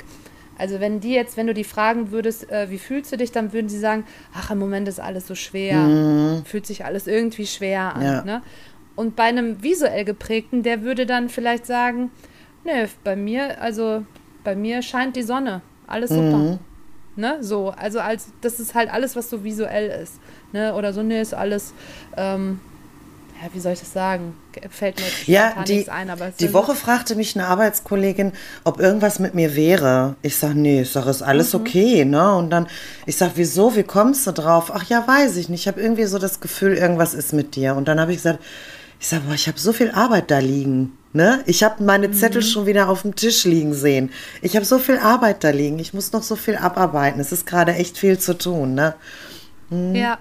Also 0.58 0.80
wenn 0.80 0.98
die 0.98 1.12
jetzt, 1.12 1.36
wenn 1.36 1.46
du 1.46 1.54
die 1.54 1.62
fragen 1.62 2.10
würdest, 2.10 2.50
äh, 2.50 2.68
wie 2.68 2.78
fühlst 2.78 3.12
du 3.12 3.16
dich, 3.16 3.30
dann 3.30 3.52
würden 3.52 3.68
sie 3.68 3.78
sagen, 3.78 4.02
ach, 4.34 4.50
im 4.50 4.58
Moment 4.58 4.88
ist 4.88 4.98
alles 4.98 5.28
so 5.28 5.36
schwer, 5.36 6.42
fühlt 6.44 6.66
sich 6.66 6.84
alles 6.84 7.06
irgendwie 7.06 7.46
schwer 7.46 7.94
an. 7.94 8.02
Ja. 8.02 8.24
Ne? 8.24 8.42
Und 8.96 9.14
bei 9.14 9.24
einem 9.24 9.62
visuell 9.62 10.04
geprägten, 10.04 10.64
der 10.64 10.82
würde 10.82 11.06
dann 11.06 11.28
vielleicht 11.28 11.64
sagen, 11.64 12.10
ne, 12.64 12.88
bei 13.04 13.14
mir, 13.14 13.62
also 13.62 14.02
bei 14.42 14.56
mir 14.56 14.82
scheint 14.82 15.14
die 15.14 15.22
Sonne, 15.22 15.62
alles 15.86 16.10
super. 16.10 16.58
Ne, 17.14 17.38
so, 17.42 17.70
also 17.70 18.00
als 18.00 18.26
das 18.40 18.58
ist 18.58 18.74
halt 18.74 18.90
alles, 18.92 19.16
was 19.16 19.28
so 19.28 19.44
visuell 19.44 19.88
ist. 20.02 20.14
Ne, 20.52 20.74
oder 20.74 20.92
so, 20.92 21.02
ne, 21.02 21.20
ist 21.20 21.34
alles, 21.34 21.72
ähm, 22.16 22.58
ja, 23.42 23.48
wie 23.52 23.60
soll 23.60 23.72
ich 23.72 23.80
das 23.80 23.92
sagen? 23.92 24.34
Ge- 24.52 24.62
Fällt 24.70 24.98
mir 24.98 25.04
jetzt 25.06 25.28
Ja, 25.28 25.62
die, 25.66 25.74
nichts 25.76 25.88
ein, 25.90 26.08
aber 26.10 26.30
die 26.30 26.52
Woche 26.54 26.74
fragte 26.74 27.14
mich 27.14 27.36
eine 27.36 27.48
Arbeitskollegin, 27.48 28.32
ob 28.64 28.80
irgendwas 28.80 29.18
mit 29.18 29.34
mir 29.34 29.54
wäre. 29.56 30.14
Ich 30.22 30.36
sag, 30.36 30.54
nee, 30.54 30.82
ich 30.82 30.90
sag, 30.90 31.06
ist 31.06 31.22
alles 31.22 31.52
Mhm. 31.52 31.60
okay, 31.60 32.04
ne? 32.04 32.34
Und 32.34 32.50
dann, 32.50 32.66
ich 33.04 33.16
sag, 33.16 33.32
wieso, 33.34 33.74
wie 33.76 33.82
kommst 33.82 34.26
du 34.26 34.32
drauf? 34.32 34.70
Ach 34.74 34.84
ja, 34.84 35.06
weiß 35.06 35.36
ich 35.36 35.48
nicht. 35.48 35.62
Ich 35.62 35.68
habe 35.68 35.80
irgendwie 35.82 36.04
so 36.04 36.18
das 36.18 36.40
Gefühl, 36.40 36.74
irgendwas 36.78 37.12
ist 37.14 37.32
mit 37.32 37.56
dir. 37.56 37.74
Und 37.74 37.88
dann 37.88 38.00
habe 38.00 38.12
ich 38.12 38.18
gesagt, 38.18 38.38
ich 39.00 39.08
sag, 39.08 39.26
boah, 39.26 39.34
ich 39.34 39.48
habe 39.48 39.58
so 39.58 39.72
viel 39.72 39.90
Arbeit 39.90 40.30
da 40.30 40.38
liegen. 40.38 40.92
Ne? 41.14 41.42
Ich 41.46 41.62
habe 41.62 41.82
meine 41.82 42.08
Mhm. 42.08 42.14
Zettel 42.14 42.42
schon 42.42 42.64
wieder 42.66 42.88
auf 42.88 43.02
dem 43.02 43.14
Tisch 43.14 43.44
liegen 43.44 43.74
sehen. 43.74 44.10
Ich 44.40 44.56
habe 44.56 44.64
so 44.64 44.78
viel 44.78 44.96
Arbeit 44.98 45.44
da 45.44 45.50
liegen. 45.50 45.78
Ich 45.78 45.92
muss 45.92 46.12
noch 46.12 46.22
so 46.22 46.36
viel 46.36 46.56
abarbeiten. 46.56 47.20
Es 47.20 47.32
ist 47.32 47.46
gerade 47.46 47.74
echt 47.74 47.98
viel 47.98 48.18
zu 48.18 48.36
tun. 48.38 48.74
Ne? 48.74 48.94
Ja. 49.92 50.18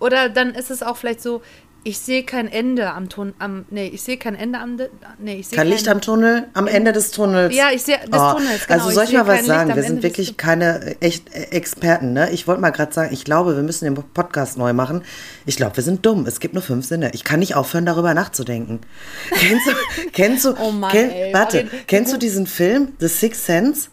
Oder 0.00 0.28
dann 0.28 0.54
ist 0.54 0.70
es 0.70 0.82
auch 0.82 0.96
vielleicht 0.96 1.22
so, 1.22 1.40
ich 1.86 1.98
sehe 1.98 2.24
kein 2.24 2.48
Ende 2.50 2.90
am 2.92 3.10
Ton, 3.10 3.34
am, 3.38 3.66
nee, 3.68 3.88
ich 3.88 4.02
sehe 4.02 4.16
kein 4.16 4.34
Ende 4.34 4.58
am, 4.58 4.78
nee, 5.18 5.36
ich 5.36 5.48
sehe 5.48 5.58
Kein 5.58 5.68
Licht 5.68 5.86
am 5.86 6.00
Tunnel, 6.00 6.48
am 6.54 6.66
Ende 6.66 6.92
des 6.92 7.10
Tunnels. 7.10 7.54
Ja, 7.54 7.66
ich 7.70 7.82
sehe- 7.82 7.98
des 7.98 8.08
Tunnels, 8.08 8.66
genau. 8.66 8.78
Also 8.78 8.88
Ich 8.88 8.94
soll 8.94 9.04
ich 9.04 9.10
sehe 9.10 9.18
mal 9.18 9.26
was 9.26 9.36
kein 9.36 9.44
sagen? 9.44 9.68
Wir 9.76 9.82
sind 9.82 9.90
Ende 9.96 10.02
wirklich 10.02 10.36
keine 10.38 10.82
äh, 10.82 10.96
echt 11.00 11.34
äh, 11.34 11.42
Experten. 11.50 12.14
Ne? 12.14 12.30
Ich 12.30 12.48
wollte 12.48 12.62
mal 12.62 12.70
gerade 12.70 12.92
sagen, 12.92 13.12
ich 13.12 13.24
glaube, 13.24 13.54
wir 13.54 13.62
müssen 13.62 13.84
den 13.84 13.94
Podcast 13.94 14.56
neu 14.56 14.72
machen. 14.72 15.02
Ich 15.44 15.56
glaube, 15.56 15.76
wir 15.76 15.84
sind 15.84 16.06
dumm. 16.06 16.26
Es 16.26 16.40
gibt 16.40 16.54
nur 16.54 16.62
fünf 16.62 16.86
Sinne. 16.86 17.10
Ich 17.12 17.22
kann 17.22 17.40
nicht 17.40 17.54
aufhören, 17.54 17.84
darüber 17.84 18.14
nachzudenken. 18.14 18.80
kennst 19.30 19.66
du, 19.66 19.72
kennst 20.12 20.44
du, 20.46 20.54
Oh 20.58 20.70
Mann, 20.70 20.90
kenn, 20.90 21.10
ey, 21.10 21.34
warte, 21.34 21.68
kennst 21.86 22.12
du 22.14 22.16
diesen 22.16 22.46
Film, 22.46 22.94
The 22.98 23.08
Sixth 23.08 23.44
Sense? 23.44 23.88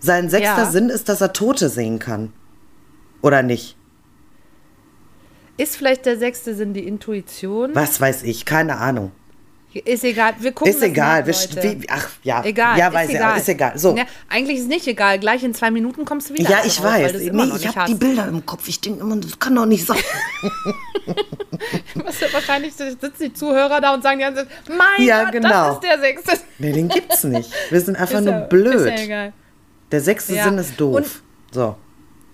Sein 0.00 0.28
sechster 0.28 0.64
Ja. 0.64 0.70
Sinn 0.70 0.88
ist, 0.90 1.08
dass 1.08 1.20
er 1.20 1.32
Tote 1.32 1.68
sehen 1.68 1.98
kann. 2.00 2.32
Oder 3.22 3.42
nicht? 3.42 3.76
Ist 5.56 5.76
vielleicht 5.76 6.06
der 6.06 6.18
sechste 6.18 6.54
Sinn 6.54 6.74
die 6.74 6.86
Intuition? 6.86 7.74
Was 7.74 8.00
weiß 8.00 8.22
ich, 8.24 8.44
keine 8.44 8.76
Ahnung. 8.78 9.12
Ist 9.84 10.04
egal, 10.04 10.32
wir 10.40 10.52
gucken 10.52 10.72
Ist 10.72 10.80
das 10.80 10.88
egal. 10.88 11.20
nach, 11.26 11.62
wie, 11.62 11.86
ach, 11.90 12.08
ja. 12.22 12.42
Egal, 12.44 12.78
Ja, 12.78 12.88
ist 12.88 12.94
weiß 12.94 13.10
egal. 13.10 13.20
ja, 13.20 13.36
ist 13.36 13.48
egal. 13.50 13.78
So. 13.78 13.94
Ja, 13.94 14.04
eigentlich 14.30 14.56
ist 14.56 14.62
es 14.62 14.68
nicht 14.68 14.86
egal. 14.86 15.18
Gleich 15.18 15.44
in 15.44 15.52
zwei 15.52 15.70
Minuten 15.70 16.06
kommst 16.06 16.30
du 16.30 16.34
wieder. 16.34 16.48
Ja, 16.48 16.56
drauf, 16.58 16.66
ich 16.66 16.82
weil 16.82 17.04
weiß. 17.04 17.12
du 17.12 17.18
Nee, 17.30 17.52
ich 17.58 17.76
habe 17.76 17.86
die. 17.92 17.94
Bilder 17.94 18.26
im 18.26 18.46
Kopf. 18.46 18.66
Ich 18.68 18.80
denke 18.80 19.00
immer, 19.00 19.16
das 19.16 19.38
kann 19.38 19.54
doch 19.54 19.66
nicht 19.66 19.84
sein. 19.86 19.98
Was 21.96 22.20
ja 22.20 22.32
wahrscheinlich 22.32 22.72
sitzen 22.74 23.12
die 23.20 23.32
Zuhörer 23.34 23.80
da 23.80 23.92
und 23.94 24.02
sagen 24.02 24.18
die 24.18 24.24
ganze 24.24 24.46
Zeit, 24.46 24.56
mein 24.68 25.06
Ja, 25.06 25.24
Gott, 25.24 25.32
genau. 25.32 25.48
das 25.50 25.74
ist 25.74 25.82
der 25.84 25.98
sechste. 26.00 26.38
Nee, 26.58 26.72
den 26.72 26.88
gibt's 26.88 27.24
nicht. 27.24 27.50
Wir 27.70 27.80
sind 27.82 27.96
einfach 28.00 28.18
Ist 28.18 28.24
nur 28.24 28.32
ja- 28.34 28.40
blöd. 28.46 28.74
Ist 28.74 28.86
ja 28.98 29.04
egal. 29.04 29.32
Der 29.92 30.00
sechste. 30.00 30.34
Sinn 30.42 30.56
ist 30.58 30.80
doof. 30.80 30.96
Und- 30.96 31.06
so. 31.52 31.76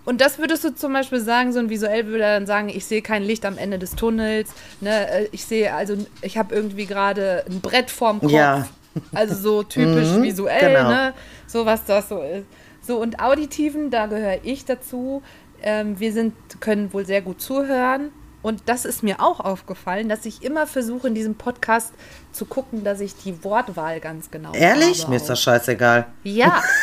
Und 0.05 0.21
das 0.21 0.39
würdest 0.39 0.65
du 0.65 0.75
zum 0.75 0.93
Beispiel 0.93 1.21
sagen, 1.21 1.53
so 1.53 1.61
ein 1.61 1.71
visuell 1.71 2.07
würde 2.07 2.25
dann 2.25 2.47
sagen, 2.47 2.69
ich 2.69 2.85
sehe 2.87 3.03
kein 3.03 3.23
Licht 3.23 3.45
am 3.47 3.57
Ende 3.57 3.79
des 3.79 3.95
Tunnels. 3.95 4.51
Ne? 4.81 5.09
äh, 5.11 5.29
Ich 5.31 5.45
sehe, 5.45 5.73
also 5.75 5.97
ich 6.23 6.37
habe 6.39 6.55
irgendwie 6.55 6.87
gerade 6.87 7.45
ein 7.49 7.61
Brett 7.61 7.91
vorm 7.91 8.21
Kopf. 8.21 8.33
Ja. 8.33 8.67
Also 9.15 9.35
so 9.35 9.63
typisch 9.63 10.09
Mhm, 10.09 10.23
visuell, 10.25 10.75
genau. 10.75 10.89
ne? 10.89 11.15
So 11.47 11.65
was 11.65 11.85
das 11.85 12.09
so 12.09 12.21
ist. 12.21 12.45
So, 12.83 12.99
und 13.01 13.21
Auditiven, 13.21 13.91
da 13.91 14.07
gehöre 14.07 14.39
ich 14.43 14.65
dazu. 14.65 15.23
Ähm, 15.63 16.01
wir 16.01 16.13
sind, 16.13 16.35
können 16.61 16.93
wohl 16.93 17.07
sehr 17.07 17.23
gut 17.23 17.41
zuhören. 17.41 18.11
Und 18.43 18.63
das 18.67 18.85
ist 18.85 19.05
mir 19.05 19.21
auch 19.21 19.39
aufgefallen, 19.39 20.09
dass 20.09 20.27
ich 20.27 20.43
immer 20.43 20.67
versuche, 20.67 21.07
in 21.07 21.15
diesem 21.15 21.37
Podcast 21.37 21.93
zu 22.33 22.45
gucken, 22.45 22.83
dass 22.83 22.99
ich 22.99 23.15
die 23.15 23.45
Wortwahl 23.45 24.01
ganz 24.01 24.33
genau 24.33 24.53
Ehrlich? 24.53 25.07
Mir 25.07 25.15
ist 25.15 25.29
das 25.29 25.41
scheißegal. 25.41 26.07
Ja, 26.25 26.61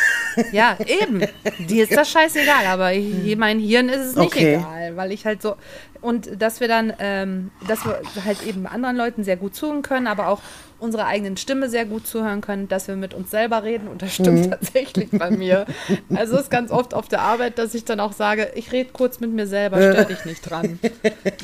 ja, 0.52 0.76
eben. 0.86 1.20
Dir 1.58 1.84
ist 1.84 1.96
das 1.96 2.10
scheißegal, 2.10 2.66
aber 2.66 2.88
hier, 2.88 3.36
mein 3.36 3.58
Hirn 3.58 3.88
ist 3.88 4.06
es 4.06 4.16
nicht 4.16 4.26
Okay. 4.26 4.56
egal, 4.56 4.96
weil 4.96 5.12
ich 5.12 5.24
halt 5.26 5.42
so 5.42 5.56
und 6.00 6.40
dass 6.40 6.60
wir 6.60 6.68
dann, 6.68 6.92
ähm, 6.98 7.50
dass 7.68 7.84
wir 7.84 8.00
halt 8.24 8.42
eben 8.46 8.66
anderen 8.66 8.96
Leuten 8.96 9.24
sehr 9.24 9.36
gut 9.36 9.54
zuhören 9.54 9.82
können, 9.82 10.06
aber 10.06 10.28
auch 10.28 10.40
unserer 10.78 11.06
eigenen 11.06 11.36
Stimme 11.36 11.68
sehr 11.68 11.84
gut 11.84 12.06
zuhören 12.06 12.40
können, 12.40 12.68
dass 12.68 12.88
wir 12.88 12.96
mit 12.96 13.12
uns 13.12 13.30
selber 13.30 13.64
reden 13.64 13.86
und 13.86 14.00
das 14.00 14.14
stimmt 14.14 14.46
mhm. 14.46 14.50
tatsächlich 14.50 15.10
bei 15.12 15.30
mir. 15.30 15.66
Also 16.14 16.36
es 16.36 16.42
ist 16.42 16.50
ganz 16.50 16.70
oft 16.70 16.94
auf 16.94 17.08
der 17.08 17.20
Arbeit, 17.20 17.58
dass 17.58 17.74
ich 17.74 17.84
dann 17.84 18.00
auch 18.00 18.12
sage, 18.12 18.52
ich 18.54 18.72
rede 18.72 18.90
kurz 18.92 19.20
mit 19.20 19.30
mir 19.30 19.46
selber, 19.46 19.76
stör 19.76 20.04
dich 20.04 20.24
nicht 20.24 20.48
dran. 20.48 20.78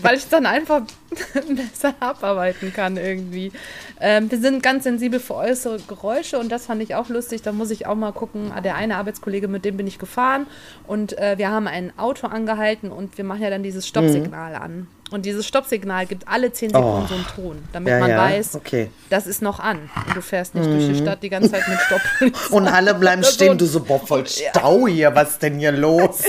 Weil 0.02 0.16
ich 0.16 0.28
dann 0.28 0.46
einfach 0.46 0.82
besser 1.34 1.94
abarbeiten 2.00 2.72
kann 2.72 2.96
irgendwie. 2.96 3.52
Ähm, 4.00 4.30
wir 4.30 4.38
sind 4.38 4.62
ganz 4.62 4.84
sensibel 4.84 5.20
für 5.20 5.34
äußere 5.34 5.78
Geräusche 5.88 6.38
und 6.38 6.50
das 6.50 6.66
fand 6.66 6.82
ich 6.82 6.94
auch 6.94 7.08
lustig. 7.08 7.42
Da 7.42 7.52
muss 7.52 7.70
ich 7.70 7.86
auch 7.86 7.94
mal 7.94 8.12
gucken. 8.12 8.52
Ah, 8.54 8.60
der 8.60 8.74
eine 8.74 8.96
Arbeitskollege, 8.96 9.48
mit 9.48 9.64
dem 9.64 9.76
bin 9.76 9.86
ich 9.86 9.98
gefahren 9.98 10.46
und 10.86 11.16
äh, 11.18 11.38
wir 11.38 11.50
haben 11.50 11.68
ein 11.68 11.92
Auto 11.98 12.26
angehalten 12.26 12.90
und 12.90 13.16
wir 13.18 13.24
machen 13.24 13.42
ja 13.42 13.50
dann 13.50 13.62
dieses 13.62 13.86
Stoppsignal 13.86 14.56
mhm. 14.56 14.62
an. 14.62 14.86
Und 15.12 15.24
dieses 15.24 15.46
Stoppsignal 15.46 16.06
gibt 16.06 16.26
alle 16.26 16.52
10 16.52 16.70
Sekunden 16.70 17.02
oh. 17.04 17.06
so 17.06 17.14
einen 17.14 17.26
Ton, 17.26 17.62
damit 17.72 17.92
ja, 17.92 18.00
man 18.00 18.10
ja. 18.10 18.18
weiß, 18.18 18.56
okay. 18.56 18.90
das 19.08 19.28
ist 19.28 19.40
noch 19.40 19.60
an. 19.60 19.88
Und 20.08 20.16
du 20.16 20.20
fährst 20.20 20.56
nicht 20.56 20.66
mhm. 20.66 20.72
durch 20.72 20.86
die 20.86 20.94
mhm. 20.94 21.02
Stadt 21.04 21.22
die 21.22 21.28
ganze 21.28 21.52
Zeit 21.52 21.68
mit 21.68 21.78
Stopp. 21.78 22.00
und 22.50 22.66
alle 22.66 22.92
bleiben 22.92 23.22
stehen, 23.24 23.56
du 23.56 23.66
so, 23.66 23.80
boah, 23.80 24.04
voll 24.04 24.26
Stau 24.26 24.88
hier, 24.88 25.14
was 25.14 25.32
ist 25.32 25.42
denn 25.42 25.60
hier 25.60 25.70
los? 25.70 26.22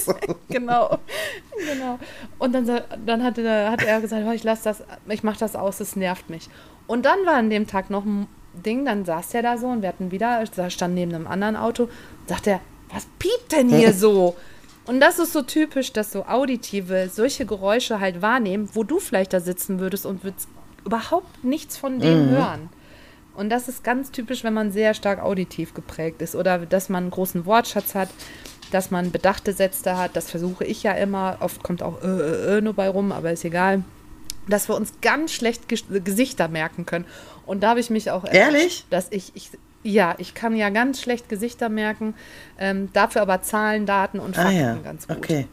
genau, 0.50 1.00
genau. 1.58 2.00
Und 2.40 2.54
dann, 2.54 2.66
dann 3.06 3.24
hat, 3.24 3.38
hat 3.38 3.84
er 3.84 4.02
gesagt, 4.02 4.24
oh, 4.28 4.32
ich 4.32 4.44
lass 4.44 4.62
das, 4.62 4.84
ich 5.08 5.24
mach 5.24 5.38
das 5.38 5.56
aus, 5.56 5.80
es 5.80 5.96
nervt 5.96 6.30
mich. 6.30 6.50
Und 6.88 7.06
dann 7.06 7.26
war 7.26 7.36
an 7.36 7.50
dem 7.50 7.68
Tag 7.68 7.90
noch 7.90 8.06
ein 8.06 8.28
Ding, 8.54 8.86
dann 8.86 9.06
saß 9.06 9.30
der 9.30 9.42
da 9.42 9.58
so 9.58 9.68
und 9.68 9.82
wir 9.82 9.90
hatten 9.90 10.12
wieder, 10.12 10.44
da 10.56 10.70
stand 10.70 10.96
neben 10.96 11.14
einem 11.14 11.28
anderen 11.28 11.56
Auto, 11.56 11.90
sagt 12.26 12.48
er, 12.48 12.62
was 12.92 13.06
piept 13.20 13.52
denn 13.52 13.70
hier 13.70 13.94
so? 13.94 14.36
Und 14.86 15.02
das 15.02 15.20
ist 15.20 15.34
so 15.34 15.42
typisch, 15.42 15.92
dass 15.92 16.14
so 16.14 16.26
Auditive 16.26 17.10
solche 17.12 17.46
Geräusche 17.46 18.00
halt 18.00 18.22
wahrnehmen, 18.22 18.70
wo 18.74 18.84
du 18.84 19.00
vielleicht 19.00 19.34
da 19.34 19.42
sitzen 19.42 19.80
würdest 19.80 20.06
und 20.06 20.24
würdest 20.24 20.48
überhaupt 20.86 21.44
nichts 21.44 21.78
von 21.78 22.00
dem 22.00 22.28
mhm. 22.28 22.30
hören. 22.30 22.70
Und 23.36 23.50
das 23.50 23.68
ist 23.68 23.84
ganz 23.84 24.12
typisch, 24.12 24.44
wenn 24.44 24.54
man 24.54 24.72
sehr 24.72 24.94
stark 24.94 25.22
auditiv 25.22 25.74
geprägt 25.74 26.22
ist 26.22 26.36
oder 26.36 26.60
dass 26.60 26.90
man 26.90 27.04
einen 27.04 27.12
großen 27.12 27.46
Wortschatz 27.46 27.94
hat, 27.94 28.10
dass 28.72 28.92
man 28.92 29.12
bedachte 29.12 29.54
Sätze 29.54 29.98
hat. 29.98 30.16
Das 30.16 30.30
versuche 30.30 30.64
ich 30.64 30.84
ja 30.84 30.94
immer. 30.94 31.38
Oft 31.40 31.64
kommt 31.64 31.84
auch 31.84 32.02
äh, 32.02 32.08
äh, 32.08 32.58
äh 32.58 32.62
nur 32.62 32.74
bei 32.74 32.90
rum, 32.90 33.12
aber 33.12 33.32
ist 33.32 33.46
egal. 33.46 33.84
Dass 34.48 34.70
wir 34.70 34.76
uns 34.76 34.94
ganz 35.02 35.32
schlecht 35.34 35.64
Gesichter 35.70 36.48
merken 36.48 36.86
können. 36.86 37.06
Und 37.46 37.64
da 37.64 37.70
habe 37.70 37.80
ich 37.80 37.90
mich 37.90 38.12
auch 38.12 38.26
ehrlich, 38.26 38.86
dass 38.90 39.08
ich, 39.12 39.32
ich 39.36 39.52
ja, 39.84 40.16
ich 40.18 40.34
kann 40.34 40.56
ja 40.56 40.70
ganz 40.70 41.02
schlecht 41.02 41.30
Gesichter 41.30 41.70
merken, 41.70 42.14
ähm, 42.60 42.90
dafür 42.94 43.22
aber 43.22 43.42
Zahlen, 43.42 43.86
Daten 43.86 44.20
und 44.20 44.36
Fakten 44.36 44.56
ah, 44.56 44.60
ja. 44.60 44.76
ganz 44.76 45.08
gut. 45.08 45.18
Okay. 45.18 45.48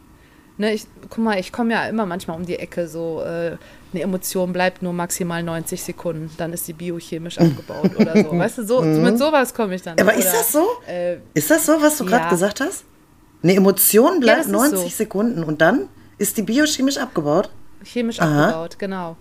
Ne, 0.56 0.72
ich, 0.72 0.86
guck 1.10 1.18
mal, 1.18 1.38
ich 1.38 1.50
komme 1.50 1.72
ja 1.72 1.86
immer 1.88 2.06
manchmal 2.06 2.36
um 2.36 2.46
die 2.46 2.56
Ecke, 2.56 2.86
so 2.86 3.22
äh, 3.22 3.56
eine 3.92 4.02
Emotion 4.02 4.52
bleibt 4.52 4.82
nur 4.82 4.92
maximal 4.92 5.42
90 5.42 5.82
Sekunden, 5.82 6.30
dann 6.36 6.52
ist 6.52 6.66
sie 6.66 6.72
biochemisch 6.72 7.38
abgebaut 7.40 7.96
oder 7.96 8.22
so. 8.22 8.38
Weißt 8.38 8.58
du, 8.58 8.64
so, 8.64 8.80
mhm. 8.80 9.02
mit 9.02 9.18
sowas 9.18 9.52
komme 9.52 9.74
ich 9.74 9.82
dann. 9.82 9.98
Aber 9.98 10.12
oder, 10.12 10.18
ist 10.18 10.32
das 10.32 10.52
so? 10.52 10.64
Äh, 10.86 11.16
ist 11.34 11.50
das 11.50 11.66
so, 11.66 11.80
was 11.80 11.98
du 11.98 12.04
gerade 12.04 12.24
ja. 12.24 12.30
gesagt 12.30 12.60
hast? 12.60 12.84
Eine 13.44 13.56
Emotion 13.56 14.20
bleibt 14.20 14.46
ja, 14.46 14.52
90 14.52 14.78
so. 14.78 14.88
Sekunden 14.88 15.44
und 15.44 15.60
dann 15.60 15.88
ist 16.16 16.38
die 16.38 16.42
biochemisch 16.42 16.96
abgebaut? 16.96 17.50
Chemisch 17.84 18.18
Aha. 18.18 18.46
abgebaut, 18.46 18.78
genau. 18.78 19.16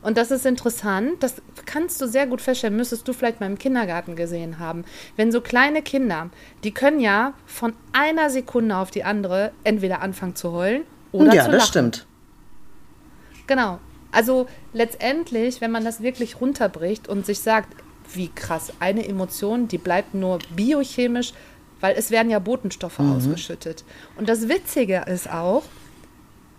Und 0.00 0.16
das 0.16 0.30
ist 0.30 0.46
interessant, 0.46 1.14
das 1.20 1.36
kannst 1.66 2.00
du 2.00 2.06
sehr 2.06 2.28
gut 2.28 2.40
feststellen, 2.40 2.76
müsstest 2.76 3.08
du 3.08 3.12
vielleicht 3.12 3.40
mal 3.40 3.46
im 3.46 3.58
Kindergarten 3.58 4.14
gesehen 4.14 4.60
haben. 4.60 4.84
Wenn 5.16 5.32
so 5.32 5.40
kleine 5.40 5.82
Kinder, 5.82 6.30
die 6.62 6.72
können 6.72 7.00
ja 7.00 7.34
von 7.46 7.72
einer 7.92 8.30
Sekunde 8.30 8.76
auf 8.76 8.92
die 8.92 9.02
andere 9.02 9.50
entweder 9.64 10.02
anfangen 10.02 10.36
zu 10.36 10.52
heulen 10.52 10.82
oder 11.10 11.26
ja, 11.26 11.30
zu 11.30 11.36
lachen. 11.38 11.52
Ja, 11.52 11.58
das 11.58 11.66
stimmt. 11.66 12.06
Genau. 13.48 13.80
Also 14.12 14.46
letztendlich, 14.72 15.60
wenn 15.60 15.72
man 15.72 15.84
das 15.84 16.00
wirklich 16.00 16.40
runterbricht 16.40 17.08
und 17.08 17.26
sich 17.26 17.40
sagt, 17.40 17.74
wie 18.12 18.28
krass, 18.28 18.72
eine 18.78 19.08
Emotion, 19.08 19.66
die 19.66 19.78
bleibt 19.78 20.14
nur 20.14 20.38
biochemisch, 20.54 21.32
weil 21.84 21.96
es 21.98 22.10
werden 22.10 22.30
ja 22.30 22.38
Botenstoffe 22.38 22.98
mhm. 22.98 23.12
ausgeschüttet. 23.12 23.84
Und 24.16 24.26
das 24.30 24.48
Witzige 24.48 25.04
ist 25.06 25.30
auch, 25.30 25.64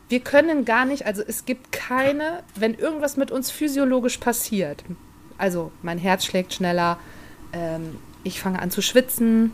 wir 0.08 0.20
können 0.20 0.66
gar 0.66 0.86
nicht, 0.86 1.08
also 1.08 1.24
es 1.28 1.46
gibt 1.46 1.72
keine, 1.72 2.44
wenn 2.54 2.76
irgendwas 2.76 3.18
mit 3.18 3.32
uns 3.32 3.50
physiologisch 3.50 4.20
passiert, 4.20 4.84
also 5.40 5.72
mein 5.82 5.98
Herz 5.98 6.26
schlägt 6.26 6.54
schneller, 6.54 7.00
ähm, 7.54 7.98
ich 8.24 8.40
fange 8.40 8.62
an 8.62 8.70
zu 8.70 8.84
schwitzen 8.84 9.54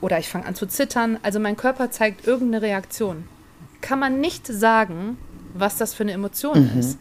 oder 0.00 0.18
ich 0.18 0.30
fange 0.30 0.46
an 0.46 0.54
zu 0.54 0.64
zittern, 0.64 1.18
also 1.22 1.38
mein 1.40 1.58
Körper 1.58 1.90
zeigt 1.90 2.26
irgendeine 2.26 2.62
Reaktion, 2.62 3.24
kann 3.82 3.98
man 3.98 4.18
nicht 4.18 4.46
sagen, 4.46 5.18
was 5.52 5.76
das 5.76 5.92
für 5.92 6.04
eine 6.04 6.12
Emotion 6.12 6.72
mhm. 6.72 6.80
ist. 6.80 6.98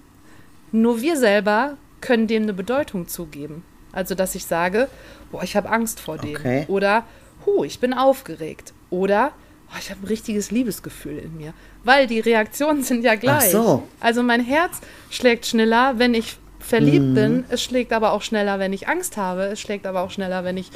Nur 0.73 0.99
wir 0.99 1.15
selber 1.15 1.77
können 2.01 2.27
dem 2.27 2.43
eine 2.43 2.53
Bedeutung 2.53 3.07
zugeben. 3.07 3.63
Also, 3.93 4.15
dass 4.15 4.35
ich 4.35 4.45
sage, 4.45 4.89
boah, 5.31 5.43
ich 5.43 5.55
habe 5.55 5.69
Angst 5.69 6.01
vor 6.01 6.17
dem. 6.17 6.35
Okay. 6.35 6.65
Oder, 6.67 7.05
hu, 7.45 7.63
ich 7.63 7.79
bin 7.79 7.93
aufgeregt. 7.93 8.73
Oder, 8.89 9.31
oh, 9.69 9.77
ich 9.79 9.89
habe 9.89 10.01
ein 10.01 10.07
richtiges 10.07 10.51
Liebesgefühl 10.51 11.17
in 11.17 11.37
mir 11.37 11.53
weil 11.83 12.07
die 12.07 12.19
Reaktionen 12.19 12.83
sind 12.83 13.03
ja 13.03 13.15
gleich. 13.15 13.55
Ach 13.55 13.63
so. 13.63 13.83
Also 13.99 14.23
mein 14.23 14.43
Herz 14.43 14.79
schlägt 15.09 15.45
schneller, 15.45 15.97
wenn 15.97 16.13
ich 16.13 16.37
verliebt 16.59 17.05
mhm. 17.05 17.15
bin. 17.15 17.43
Es 17.49 17.63
schlägt 17.63 17.91
aber 17.91 18.13
auch 18.13 18.21
schneller, 18.21 18.59
wenn 18.59 18.73
ich 18.73 18.87
Angst 18.87 19.17
habe. 19.17 19.43
Es 19.43 19.59
schlägt 19.59 19.87
aber 19.87 20.01
auch 20.01 20.11
schneller, 20.11 20.43
wenn 20.43 20.57
ich 20.57 20.69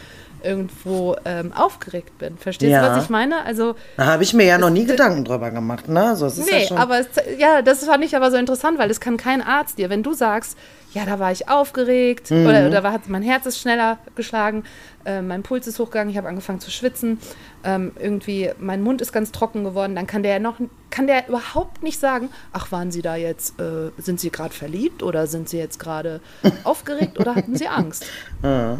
irgendwo 0.46 1.16
ähm, 1.26 1.52
aufgeregt 1.54 2.18
bin. 2.18 2.38
Verstehst 2.38 2.72
ja. 2.72 2.88
du, 2.88 2.96
was 2.96 3.06
ich 3.06 3.10
meine? 3.10 3.44
Also 3.44 3.76
da 3.98 4.06
habe 4.06 4.24
ich 4.24 4.34
mir 4.34 4.46
ja 4.46 4.58
noch 4.58 4.70
nie 4.70 4.86
Gedanken 4.86 5.26
drüber 5.26 5.52
gemacht, 5.52 5.90
ne? 5.90 6.16
So, 6.16 6.28
nee, 6.28 6.68
ja 6.70 6.76
aber 6.78 7.00
es, 7.00 7.08
ja, 7.38 7.62
das 7.62 7.84
fand 7.84 8.04
ich 8.06 8.16
aber 8.16 8.32
so 8.32 8.38
interessant, 8.38 8.78
weil 8.78 8.92
es 8.92 9.00
kann 9.00 9.18
kein 9.18 9.42
Arzt 9.42 9.78
dir, 9.78 9.90
wenn 9.90 10.04
du 10.04 10.14
sagst, 10.14 10.58
ja, 10.96 11.06
da 11.06 11.20
war 11.20 11.32
ich 11.32 11.50
aufgeregt 11.50 12.32
mhm. 12.32 12.46
oder, 12.46 12.68
oder 12.68 12.84
war, 12.84 13.00
mein 13.08 13.22
Herz 13.22 13.46
ist 13.46 13.60
schneller 13.60 13.98
geschlagen, 14.16 14.64
äh, 15.04 15.22
mein 15.22 15.44
Puls 15.44 15.68
ist 15.68 15.78
hochgegangen, 15.78 16.10
ich 16.10 16.18
habe 16.18 16.30
angefangen 16.30 16.62
zu 16.62 16.72
schwitzen, 16.72 17.20
ähm, 17.66 17.92
irgendwie 18.00 18.52
mein 18.60 18.82
Mund 18.82 19.02
ist 19.02 19.12
ganz 19.12 19.34
trocken 19.34 19.66
geworden, 19.66 19.94
dann 19.94 20.08
kann 20.08 20.24
der 20.24 20.40
noch, 20.40 20.56
kann 20.92 21.08
der 21.08 21.28
überhaupt 21.28 21.84
nicht 21.84 22.00
sagen, 22.00 22.30
ach, 22.54 22.72
waren 22.72 22.92
Sie 22.92 23.02
da 23.02 23.18
jetzt, 23.18 23.60
äh, 23.60 23.92
sind 23.98 24.22
Sie 24.22 24.30
gerade 24.30 24.54
verliebt 24.54 25.04
oder 25.04 25.28
sind 25.28 25.50
Sie 25.50 25.58
jetzt 25.58 25.80
gerade 25.80 26.22
aufgeregt 26.64 27.20
oder 27.20 27.36
hatten 27.36 27.56
Sie 27.56 27.68
Angst? 27.68 28.06
Ja. 28.42 28.80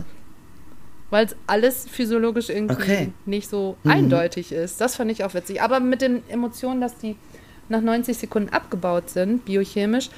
Weil 1.10 1.26
es 1.26 1.36
alles 1.48 1.88
physiologisch 1.90 2.50
irgendwie 2.50 2.76
okay. 2.76 3.14
nicht 3.26 3.50
so 3.50 3.78
mhm. 3.84 3.92
eindeutig 3.92 4.52
ist. 4.52 4.82
Das 4.82 4.96
fand 4.96 5.12
ich 5.12 5.24
auch 5.24 5.34
witzig. 5.34 5.62
Aber 5.62 5.80
mit 5.80 6.02
den 6.02 6.28
Emotionen, 6.30 6.82
dass 6.82 6.98
die 6.98 7.16
nach 7.70 7.82
90 7.82 8.18
Sekunden 8.18 8.50
abgebaut 8.50 9.10
sind, 9.10 9.46
biochemisch, 9.46 10.10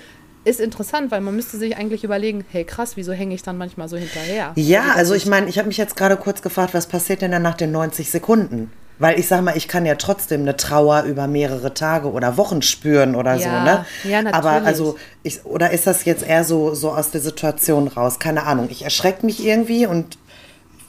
ist 0.48 0.60
interessant, 0.62 1.12
weil 1.12 1.22
man 1.22 1.36
müsste 1.36 1.58
sich 1.58 1.76
eigentlich 1.78 2.04
überlegen, 2.04 2.46
hey 2.50 2.64
krass, 2.64 2.96
wieso 2.96 3.12
hänge 3.12 3.36
ich 3.36 3.44
dann 3.44 3.58
manchmal 3.58 3.90
so 3.90 3.98
hinterher? 3.98 4.54
Ja, 4.56 4.82
also, 4.82 4.98
also 4.98 5.14
ich 5.16 5.26
meine, 5.26 5.50
ich 5.50 5.58
habe 5.58 5.68
mich 5.68 5.78
jetzt 5.78 5.96
gerade 5.98 6.16
kurz 6.16 6.42
gefragt, 6.42 6.74
was 6.74 6.88
passiert 6.88 7.22
denn 7.22 7.32
dann 7.32 7.42
nach 7.42 7.58
den 7.58 7.72
90 7.72 8.10
Sekunden? 8.10 8.72
Weil 9.00 9.20
ich 9.20 9.28
sag 9.28 9.44
mal, 9.44 9.56
ich 9.56 9.68
kann 9.68 9.86
ja 9.86 9.96
trotzdem 9.96 10.42
eine 10.42 10.58
Trauer 10.58 11.04
über 11.04 11.28
mehrere 11.28 11.74
Tage 11.74 12.12
oder 12.12 12.36
Wochen 12.38 12.64
spüren 12.64 13.14
oder 13.14 13.36
ja, 13.36 13.40
so, 13.40 13.50
ne? 13.50 13.86
Ja, 14.12 14.22
natürlich. 14.24 14.34
Aber 14.34 14.66
also, 14.66 14.98
ich, 15.22 15.46
oder 15.46 15.70
ist 15.70 15.86
das 15.86 16.06
jetzt 16.06 16.26
eher 16.26 16.44
so, 16.44 16.74
so 16.74 16.92
aus 16.92 17.12
der 17.12 17.22
Situation 17.22 17.90
raus? 17.90 18.18
Keine 18.18 18.44
Ahnung. 18.44 18.70
Ich 18.72 18.84
erschrecke 18.84 19.24
mich 19.26 19.46
irgendwie 19.46 19.86
und 19.86 20.18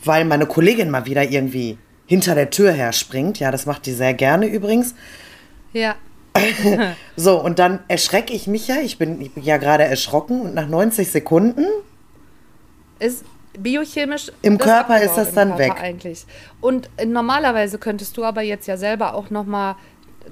weil 0.08 0.24
meine 0.24 0.46
Kollegin 0.46 0.90
mal 0.90 1.06
wieder 1.06 1.30
irgendwie 1.30 1.78
hinter 2.06 2.34
der 2.34 2.50
Tür 2.50 2.72
her 2.72 2.92
springt, 2.92 3.38
ja, 3.38 3.52
das 3.52 3.66
macht 3.66 3.86
die 3.86 3.92
sehr 3.92 4.14
gerne 4.14 4.46
übrigens. 4.46 4.94
Ja. 5.72 5.94
so, 7.16 7.40
und 7.40 7.58
dann 7.58 7.80
erschrecke 7.88 8.32
ich 8.32 8.46
mich 8.46 8.68
ja. 8.68 8.76
Ich 8.76 8.98
bin, 8.98 9.20
ich 9.20 9.32
bin 9.32 9.44
ja 9.44 9.58
gerade 9.58 9.84
erschrocken 9.84 10.40
und 10.40 10.54
nach 10.54 10.66
90 10.66 11.10
Sekunden 11.10 11.64
ist 12.98 13.24
biochemisch. 13.58 14.32
Im 14.42 14.58
Körper 14.58 15.00
ist 15.00 15.16
das 15.16 15.32
dann 15.32 15.58
weg. 15.58 15.74
Eigentlich. 15.80 16.26
Und 16.60 16.88
normalerweise 17.04 17.78
könntest 17.78 18.16
du 18.16 18.24
aber 18.24 18.42
jetzt 18.42 18.66
ja 18.66 18.76
selber 18.76 19.14
auch 19.14 19.30
nochmal 19.30 19.76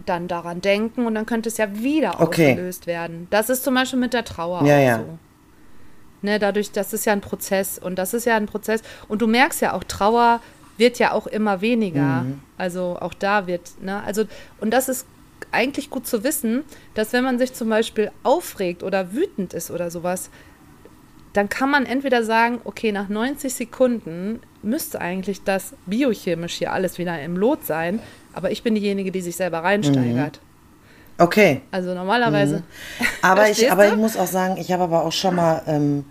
dann 0.05 0.29
daran 0.29 0.61
denken 0.61 1.07
und 1.07 1.15
dann 1.15 1.27
könnte 1.27 1.49
es 1.49 1.57
ja 1.57 1.79
wieder 1.79 2.21
okay. 2.21 2.51
ausgelöst 2.51 2.87
werden. 2.87 3.27
Das 3.31 3.49
ist 3.49 3.65
zum 3.65 3.75
Beispiel 3.75 3.99
mit 3.99 4.13
der 4.13 4.25
Trauer 4.25 4.65
ja, 4.65 4.77
auch 4.77 4.83
ja. 4.83 4.99
so. 4.99 5.19
Ne, 6.27 6.41
dadurch, 6.41 6.73
das 6.73 6.93
ist 6.93 7.07
ja 7.07 7.13
ein 7.13 7.21
Prozess 7.21 7.79
und 7.79 7.97
das 8.01 8.13
ist 8.13 8.27
ja 8.27 8.37
ein 8.37 8.47
Prozess. 8.47 8.83
Und 9.07 9.23
du 9.23 9.29
merkst 9.29 9.61
ja 9.61 9.75
auch, 9.75 9.85
Trauer 9.85 10.41
wird 10.77 10.99
ja 10.99 11.13
auch 11.13 11.29
immer 11.29 11.61
weniger. 11.61 12.23
Mhm. 12.23 12.41
Also 12.59 12.99
auch 13.01 13.15
da 13.15 13.47
wird, 13.47 13.81
ne, 13.81 14.03
also, 14.03 14.25
und 14.61 14.73
das 14.73 14.89
ist 14.89 15.07
eigentlich 15.53 15.89
gut 15.89 16.09
zu 16.09 16.25
wissen, 16.25 16.65
dass 16.95 17.13
wenn 17.13 17.23
man 17.23 17.39
sich 17.39 17.55
zum 17.55 17.69
Beispiel 17.69 18.11
aufregt 18.25 18.83
oder 18.83 19.13
wütend 19.13 19.55
ist 19.55 19.71
oder 19.71 19.89
sowas, 19.89 20.31
dann 21.33 21.49
kann 21.49 21.71
man 21.71 21.87
entweder 21.87 22.25
sagen, 22.25 22.61
okay, 22.65 22.91
nach 22.91 23.09
90 23.09 23.55
Sekunden 23.55 24.41
müsste 24.65 25.01
eigentlich 25.01 25.45
das 25.45 25.75
biochemisch 25.87 26.55
hier 26.55 26.73
alles 26.73 26.99
wieder 26.99 27.23
im 27.23 27.37
Lot 27.37 27.65
sein, 27.65 28.01
aber 28.33 28.51
ich 28.51 28.65
bin 28.65 28.75
diejenige, 28.75 29.13
die 29.13 29.21
sich 29.21 29.37
selber 29.37 29.61
reinsteigert. 29.61 30.41
Mhm. 30.43 31.25
Okay. 31.25 31.61
Also 31.71 31.95
normalerweise. 31.95 32.57
Mhm. 32.57 33.07
Aber, 33.23 33.49
ich, 33.51 33.71
aber 33.71 33.87
ich 33.87 33.97
muss 33.97 34.17
auch 34.17 34.27
sagen, 34.27 34.57
ich 34.57 34.73
habe 34.73 34.83
aber 34.83 35.05
auch 35.05 35.13
schon 35.13 35.37
mal 35.37 35.63
ähm, 35.69 36.05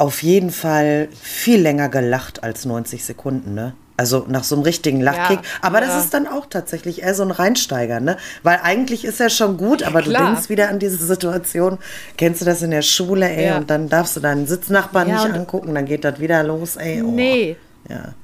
auf 0.00 0.22
jeden 0.22 0.50
Fall 0.50 1.08
viel 1.20 1.60
länger 1.60 1.90
gelacht 1.90 2.42
als 2.42 2.64
90 2.64 3.04
Sekunden, 3.04 3.54
ne? 3.54 3.74
Also 3.98 4.24
nach 4.28 4.44
so 4.44 4.54
einem 4.54 4.64
richtigen 4.64 5.02
Lachkick. 5.02 5.40
Ja, 5.42 5.48
aber 5.60 5.82
ja. 5.82 5.86
das 5.86 6.04
ist 6.04 6.14
dann 6.14 6.26
auch 6.26 6.46
tatsächlich 6.46 7.02
eher 7.02 7.14
so 7.14 7.22
ein 7.22 7.30
Reinsteiger, 7.30 8.00
ne? 8.00 8.16
Weil 8.42 8.60
eigentlich 8.62 9.04
ist 9.04 9.20
er 9.20 9.28
schon 9.28 9.58
gut, 9.58 9.82
aber 9.82 10.00
du 10.00 10.08
Klar. 10.08 10.32
denkst 10.32 10.48
wieder 10.48 10.70
an 10.70 10.78
diese 10.78 10.96
Situation. 11.04 11.76
Kennst 12.16 12.40
du 12.40 12.46
das 12.46 12.62
in 12.62 12.70
der 12.70 12.80
Schule, 12.80 13.28
ey? 13.28 13.48
Ja. 13.48 13.58
Und 13.58 13.68
dann 13.68 13.90
darfst 13.90 14.16
du 14.16 14.20
deinen 14.20 14.46
Sitznachbarn 14.46 15.08
nicht 15.08 15.34
angucken, 15.34 15.74
dann 15.74 15.84
geht 15.84 16.02
das 16.04 16.18
wieder 16.18 16.42
los, 16.44 16.76
ey. 16.76 17.02
Oh. 17.02 17.10
Nee. 17.10 17.58
Ja. 17.90 18.14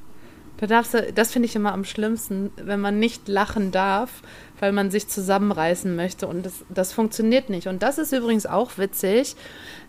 Da 0.58 0.66
darfst 0.66 0.94
du, 0.94 1.12
das 1.12 1.32
finde 1.32 1.46
ich 1.46 1.56
immer 1.56 1.72
am 1.72 1.84
schlimmsten, 1.84 2.50
wenn 2.56 2.80
man 2.80 2.98
nicht 2.98 3.28
lachen 3.28 3.72
darf, 3.72 4.22
weil 4.58 4.72
man 4.72 4.90
sich 4.90 5.08
zusammenreißen 5.08 5.94
möchte 5.94 6.26
und 6.26 6.46
das, 6.46 6.64
das 6.70 6.92
funktioniert 6.92 7.50
nicht. 7.50 7.66
Und 7.66 7.82
das 7.82 7.98
ist 7.98 8.12
übrigens 8.12 8.46
auch 8.46 8.78
witzig. 8.78 9.36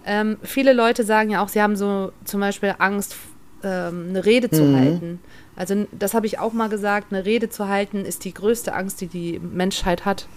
Ähm, 0.06 0.38
viele 0.44 0.74
Leute 0.74 1.04
sagen 1.04 1.30
ja 1.30 1.44
auch, 1.44 1.48
sie 1.48 1.62
haben 1.62 1.76
so 1.76 2.12
zum 2.26 2.42
Beispiel 2.42 2.76
Angst, 2.80 3.16
ähm, 3.64 4.08
eine 4.10 4.26
Rede 4.26 4.50
zu 4.50 4.76
halten. 4.76 5.20
Also 5.56 5.88
das 5.92 6.14
habe 6.14 6.28
ich 6.28 6.38
auch 6.38 6.54
mal 6.54 6.70
gesagt, 6.70 7.12
eine 7.12 7.26
Rede 7.26 7.50
zu 7.50 7.68
halten 7.68 8.06
ist 8.06 8.26
die 8.26 8.34
größte 8.34 8.74
Angst, 8.74 9.02
die 9.02 9.08
die 9.08 9.40
Menschheit 9.40 10.06
hat. 10.06 10.28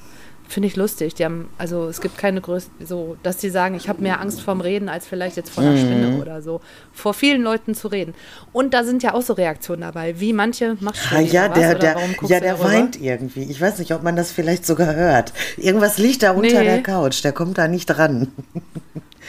Finde 0.51 0.67
ich 0.67 0.75
lustig. 0.75 1.15
Die 1.15 1.25
haben, 1.25 1.49
also 1.59 1.87
es 1.87 2.01
gibt 2.01 2.19
keine 2.19 2.41
größte, 2.41 2.73
so, 2.85 3.17
dass 3.23 3.37
die 3.37 3.51
sagen, 3.51 3.77
ich 3.77 3.89
habe 3.89 4.03
mehr 4.03 4.21
Angst 4.21 4.41
vorm 4.43 4.61
Reden 4.61 4.89
als 4.89 5.07
vielleicht 5.07 5.37
jetzt 5.37 5.49
vor 5.49 5.63
einer 5.63 5.77
Spinne 5.77 6.21
oder 6.21 6.43
so. 6.43 6.61
Vor 6.93 7.15
vielen 7.15 7.43
Leuten 7.43 7.77
zu 7.77 7.87
reden. 7.87 8.15
Und 8.53 8.75
da 8.75 8.83
sind 8.83 9.05
ja 9.05 9.15
auch 9.15 9.23
so 9.23 9.35
Reaktionen 9.35 9.83
dabei, 9.83 10.19
wie 10.19 10.33
manche 10.33 10.77
machst 10.81 11.03
du 11.09 11.15
Ah, 11.15 11.21
ja, 11.21 11.49
der, 11.49 11.77
der, 11.77 11.97
ja, 12.27 12.41
der 12.41 12.59
weint 12.59 13.01
irgendwie. 13.01 13.45
Ich 13.45 13.61
weiß 13.61 13.79
nicht, 13.79 13.95
ob 13.95 14.03
man 14.03 14.17
das 14.17 14.33
vielleicht 14.33 14.67
sogar 14.67 14.93
hört. 14.97 15.33
Irgendwas 15.57 15.99
liegt 15.99 16.25
da 16.25 16.33
unter 16.33 16.59
Nee. 16.59 16.65
der 16.65 16.83
Couch, 16.83 17.23
der 17.23 17.31
kommt 17.31 17.57
da 17.57 17.69
nicht 17.69 17.87
dran. 17.87 18.33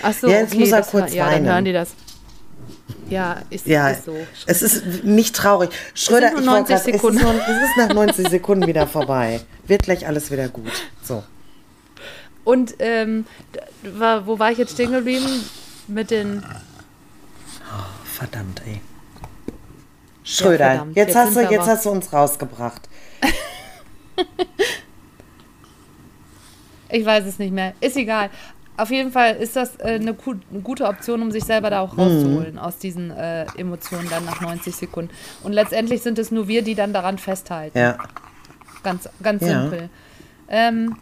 Ach 0.02 0.14
so, 0.14 0.28
Ja, 0.28 0.40
jetzt 0.40 0.54
okay, 0.54 0.62
muss 0.62 0.72
er 0.72 0.82
kurz 0.82 1.14
Ja, 1.14 1.28
weinen. 1.28 1.46
dann 1.46 1.54
hören 1.54 1.66
die 1.66 1.74
das. 1.74 1.90
Ja, 3.12 3.42
ist, 3.50 3.68
Ja, 3.68 3.90
ist 3.90 4.06
so. 4.06 4.16
es 4.48 4.62
ist 4.62 5.04
nicht 5.04 5.36
traurig. 5.36 5.70
Schröder, 5.94 6.32
nur 6.32 6.40
ich 6.42 6.48
wollte 6.48 6.72
90 6.72 6.76
grad- 6.76 6.84
Sekunden. 6.84 7.18
Es 7.18 7.24
ist, 7.24 7.34
nur, 7.34 7.42
es 7.42 7.70
ist 7.70 7.78
nach 7.78 7.94
90 7.94 8.30
Sekunden 8.30 8.68
wieder 8.68 8.88
vorbei. 8.88 9.42
Wird 9.68 9.84
gleich 9.84 10.08
alles 10.08 10.32
wieder 10.32 10.48
gut. 10.48 10.72
So. 11.04 11.24
Und 12.44 12.76
ähm, 12.80 13.26
wo 14.26 14.40
war 14.40 14.52
ich 14.52 14.58
jetzt 14.58 14.74
stehen 14.74 14.92
geblieben? 14.92 15.28
Mit 15.88 16.10
den. 16.10 16.44
Verdammt, 18.06 18.62
ey. 18.66 18.82
Schröder, 20.24 20.58
verdammt, 20.70 20.96
jetzt, 20.96 21.08
jetzt 21.08 21.16
hast 21.18 21.30
du, 21.30 21.34
sind 21.40 21.52
jetzt 21.52 21.68
hast 21.68 21.86
du 21.86 21.90
uns 21.90 22.14
rausgebracht. 22.14 22.82
Ich 26.90 27.06
weiß 27.06 27.26
es 27.26 27.40
nicht 27.40 27.54
mehr. 27.54 27.74
Ist 27.80 27.96
egal. 27.96 28.30
Auf 28.82 28.90
jeden 28.90 29.12
Fall 29.12 29.36
ist 29.36 29.56
das 29.56 29.76
äh, 29.80 29.84
eine, 30.00 30.16
eine 30.52 30.62
gute 30.64 30.86
Option, 30.88 31.22
um 31.22 31.30
sich 31.32 31.44
selber 31.44 31.70
da 31.70 31.84
Mhm. 31.86 31.90
auch 31.92 31.98
rauszuholen 31.98 32.58
aus 32.58 32.78
diesen 32.80 33.12
äh, 33.12 33.46
Emotionen 33.58 34.10
dann 34.10 34.26
nach 34.26 34.42
90 34.42 34.76
Sekunden. 34.76 35.12
Und 35.44 35.54
letztendlich 35.54 36.02
sind 36.02 36.18
es 36.18 36.32
nur 36.32 36.48
wir, 36.48 36.64
die 36.64 36.74
dann 36.74 36.92
daran 36.92 37.20
festhalten. 37.20 37.78
Ja. 37.78 37.98
Ganz, 38.84 39.08
ganz 39.22 39.44
Ja. 39.44 39.62
simpel. 39.62 39.90
Ähm, 40.50 40.96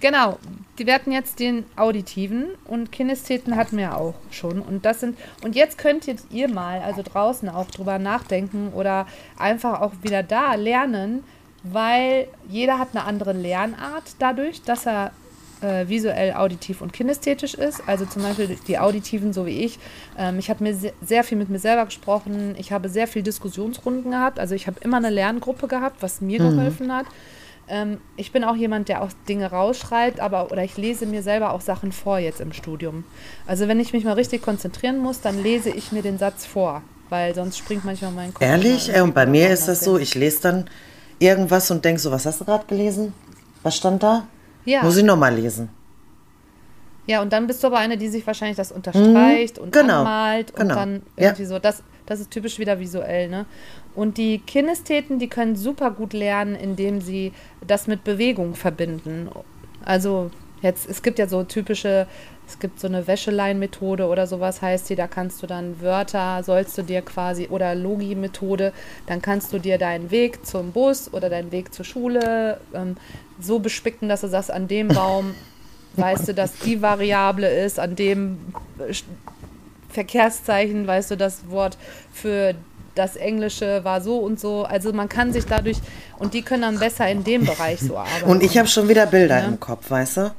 genau. 0.00 0.38
Die, 0.78 0.90
hatten 0.90 1.12
jetzt 1.12 1.38
den 1.38 1.64
Auditiven 1.76 2.46
und 2.64 2.90
Kinestheten 2.90 3.56
hatten 3.56 3.76
wir 3.76 3.96
auch 3.98 4.14
schon. 4.30 4.60
Und 4.62 4.86
das 4.86 5.00
sind, 5.00 5.18
und 5.44 5.54
jetzt 5.54 5.76
könntet 5.76 6.20
ihr 6.30 6.48
mal, 6.48 6.80
also 6.80 7.02
draußen 7.02 7.48
auch 7.50 7.70
drüber 7.70 7.98
nachdenken 7.98 8.72
oder 8.74 9.06
einfach 9.38 9.82
auch 9.82 9.92
wieder 10.02 10.22
da 10.22 10.54
lernen, 10.54 11.22
weil 11.62 12.28
jeder 12.48 12.78
hat 12.78 12.88
eine 12.92 13.04
andere 13.04 13.32
Lernart 13.32 14.04
dadurch, 14.18 14.62
dass 14.62 14.86
er 14.86 15.12
äh, 15.66 15.88
visuell, 15.88 16.34
auditiv 16.34 16.80
und 16.80 16.92
kinästhetisch 16.92 17.54
ist. 17.54 17.82
Also 17.86 18.06
zum 18.06 18.22
Beispiel 18.22 18.56
die 18.68 18.78
Auditiven, 18.78 19.32
so 19.32 19.46
wie 19.46 19.64
ich. 19.64 19.78
Ähm, 20.16 20.38
ich 20.38 20.48
habe 20.48 20.62
mir 20.62 20.74
se 20.74 20.92
sehr 21.02 21.24
viel 21.24 21.36
mit 21.36 21.48
mir 21.48 21.58
selber 21.58 21.86
gesprochen. 21.86 22.54
Ich 22.58 22.72
habe 22.72 22.88
sehr 22.88 23.08
viel 23.08 23.22
Diskussionsrunden 23.22 24.10
gehabt. 24.10 24.38
Also 24.38 24.54
ich 24.54 24.66
habe 24.66 24.78
immer 24.80 24.98
eine 24.98 25.10
Lerngruppe 25.10 25.66
gehabt, 25.66 26.02
was 26.02 26.20
mir 26.20 26.38
geholfen 26.38 26.92
hat. 26.92 27.06
Ähm, 27.68 27.98
ich 28.16 28.30
bin 28.30 28.44
auch 28.44 28.54
jemand, 28.54 28.88
der 28.88 29.02
auch 29.02 29.10
Dinge 29.28 29.50
rausschreibt, 29.50 30.20
aber 30.20 30.52
oder 30.52 30.62
ich 30.62 30.76
lese 30.76 31.04
mir 31.04 31.22
selber 31.22 31.52
auch 31.52 31.60
Sachen 31.60 31.90
vor 31.90 32.18
jetzt 32.18 32.40
im 32.40 32.52
Studium. 32.52 33.04
Also 33.46 33.66
wenn 33.66 33.80
ich 33.80 33.92
mich 33.92 34.04
mal 34.04 34.12
richtig 34.12 34.42
konzentrieren 34.42 34.98
muss, 34.98 35.20
dann 35.20 35.42
lese 35.42 35.70
ich 35.70 35.90
mir 35.90 36.02
den 36.02 36.18
Satz 36.18 36.46
vor, 36.46 36.82
weil 37.08 37.34
sonst 37.34 37.58
springt 37.58 37.84
manchmal 37.84 38.12
mein 38.12 38.32
Kopf. 38.32 38.44
Ehrlich? 38.44 38.88
und 39.00 39.14
bei 39.14 39.22
irgendwie 39.22 39.40
mir 39.40 39.50
ist 39.50 39.66
das 39.66 39.80
so, 39.80 39.98
ich 39.98 40.14
lese 40.14 40.42
dann 40.42 40.70
irgendwas 41.18 41.70
und 41.72 41.84
denke 41.84 42.00
so, 42.00 42.12
was 42.12 42.24
hast 42.24 42.40
du 42.40 42.44
gerade 42.44 42.66
gelesen? 42.66 43.12
Was 43.64 43.76
stand 43.76 44.02
da? 44.02 44.28
Ja. 44.66 44.82
Muss 44.82 44.96
ich 44.98 45.04
nochmal 45.04 45.34
lesen. 45.34 45.70
Ja, 47.06 47.22
und 47.22 47.32
dann 47.32 47.46
bist 47.46 47.62
du 47.62 47.68
aber 47.68 47.78
eine, 47.78 47.96
die 47.96 48.08
sich 48.08 48.26
wahrscheinlich 48.26 48.56
das 48.56 48.72
unterstreicht 48.72 49.58
und 49.58 49.72
genau, 49.72 49.98
anmalt 49.98 50.50
und 50.50 50.58
genau, 50.58 50.74
dann 50.74 51.02
ja. 51.16 51.28
irgendwie 51.28 51.44
so. 51.44 51.58
Das, 51.58 51.82
das 52.04 52.20
ist 52.20 52.30
typisch 52.30 52.58
wieder 52.58 52.78
visuell, 52.80 53.28
ne? 53.28 53.46
Und 53.94 54.18
die 54.18 54.40
Kinestheten, 54.40 55.18
die 55.18 55.28
können 55.28 55.56
super 55.56 55.90
gut 55.90 56.12
lernen, 56.12 56.54
indem 56.54 57.00
sie 57.00 57.32
das 57.66 57.86
mit 57.86 58.04
Bewegung 58.04 58.54
verbinden. 58.54 59.30
Also 59.84 60.30
jetzt, 60.60 60.88
es 60.88 61.02
gibt 61.02 61.18
ja 61.18 61.28
so 61.28 61.44
typische, 61.44 62.06
es 62.48 62.58
gibt 62.60 62.78
so 62.80 62.86
eine 62.86 63.06
Wäschelein-Methode 63.06 64.06
oder 64.06 64.26
sowas 64.26 64.62
heißt 64.62 64.88
die, 64.88 64.94
da 64.94 65.06
kannst 65.08 65.42
du 65.42 65.46
dann 65.46 65.80
Wörter, 65.80 66.42
sollst 66.44 66.78
du 66.78 66.82
dir 66.82 67.02
quasi, 67.02 67.48
oder 67.48 67.74
Logi-Methode, 67.74 68.72
dann 69.06 69.20
kannst 69.20 69.52
du 69.52 69.58
dir 69.58 69.78
deinen 69.78 70.10
Weg 70.10 70.46
zum 70.46 70.72
Bus 70.72 71.12
oder 71.12 71.28
deinen 71.28 71.50
Weg 71.52 71.74
zur 71.74 71.84
Schule 71.84 72.60
ähm, 72.72 72.96
so 73.40 73.58
bespicken, 73.58 74.08
dass 74.08 74.20
du 74.20 74.28
sagst, 74.28 74.50
an 74.50 74.68
dem 74.68 74.88
Baum 74.88 75.34
weißt 75.96 76.28
du, 76.28 76.34
dass 76.34 76.52
die 76.58 76.82
Variable 76.82 77.48
ist, 77.64 77.78
an 77.80 77.96
dem 77.96 78.38
äh, 78.78 78.92
Verkehrszeichen, 79.88 80.86
weißt 80.86 81.12
du, 81.12 81.16
das 81.16 81.48
Wort 81.48 81.78
für 82.12 82.54
das 82.94 83.16
Englische 83.16 83.84
war 83.84 84.00
so 84.00 84.18
und 84.18 84.40
so. 84.40 84.64
Also 84.64 84.92
man 84.92 85.08
kann 85.08 85.32
sich 85.32 85.46
dadurch, 85.46 85.78
und 86.18 86.34
die 86.34 86.42
können 86.42 86.62
dann 86.62 86.78
besser 86.78 87.08
in 87.08 87.24
dem 87.24 87.44
Bereich 87.44 87.80
so 87.80 87.96
arbeiten. 87.98 88.24
Und 88.24 88.42
ich 88.42 88.56
habe 88.56 88.68
schon 88.68 88.88
wieder 88.88 89.06
Bilder 89.06 89.40
Ja. 89.40 89.46
im 89.46 89.60
Kopf, 89.60 89.90
weißt 89.90 90.16
du? 90.18 90.30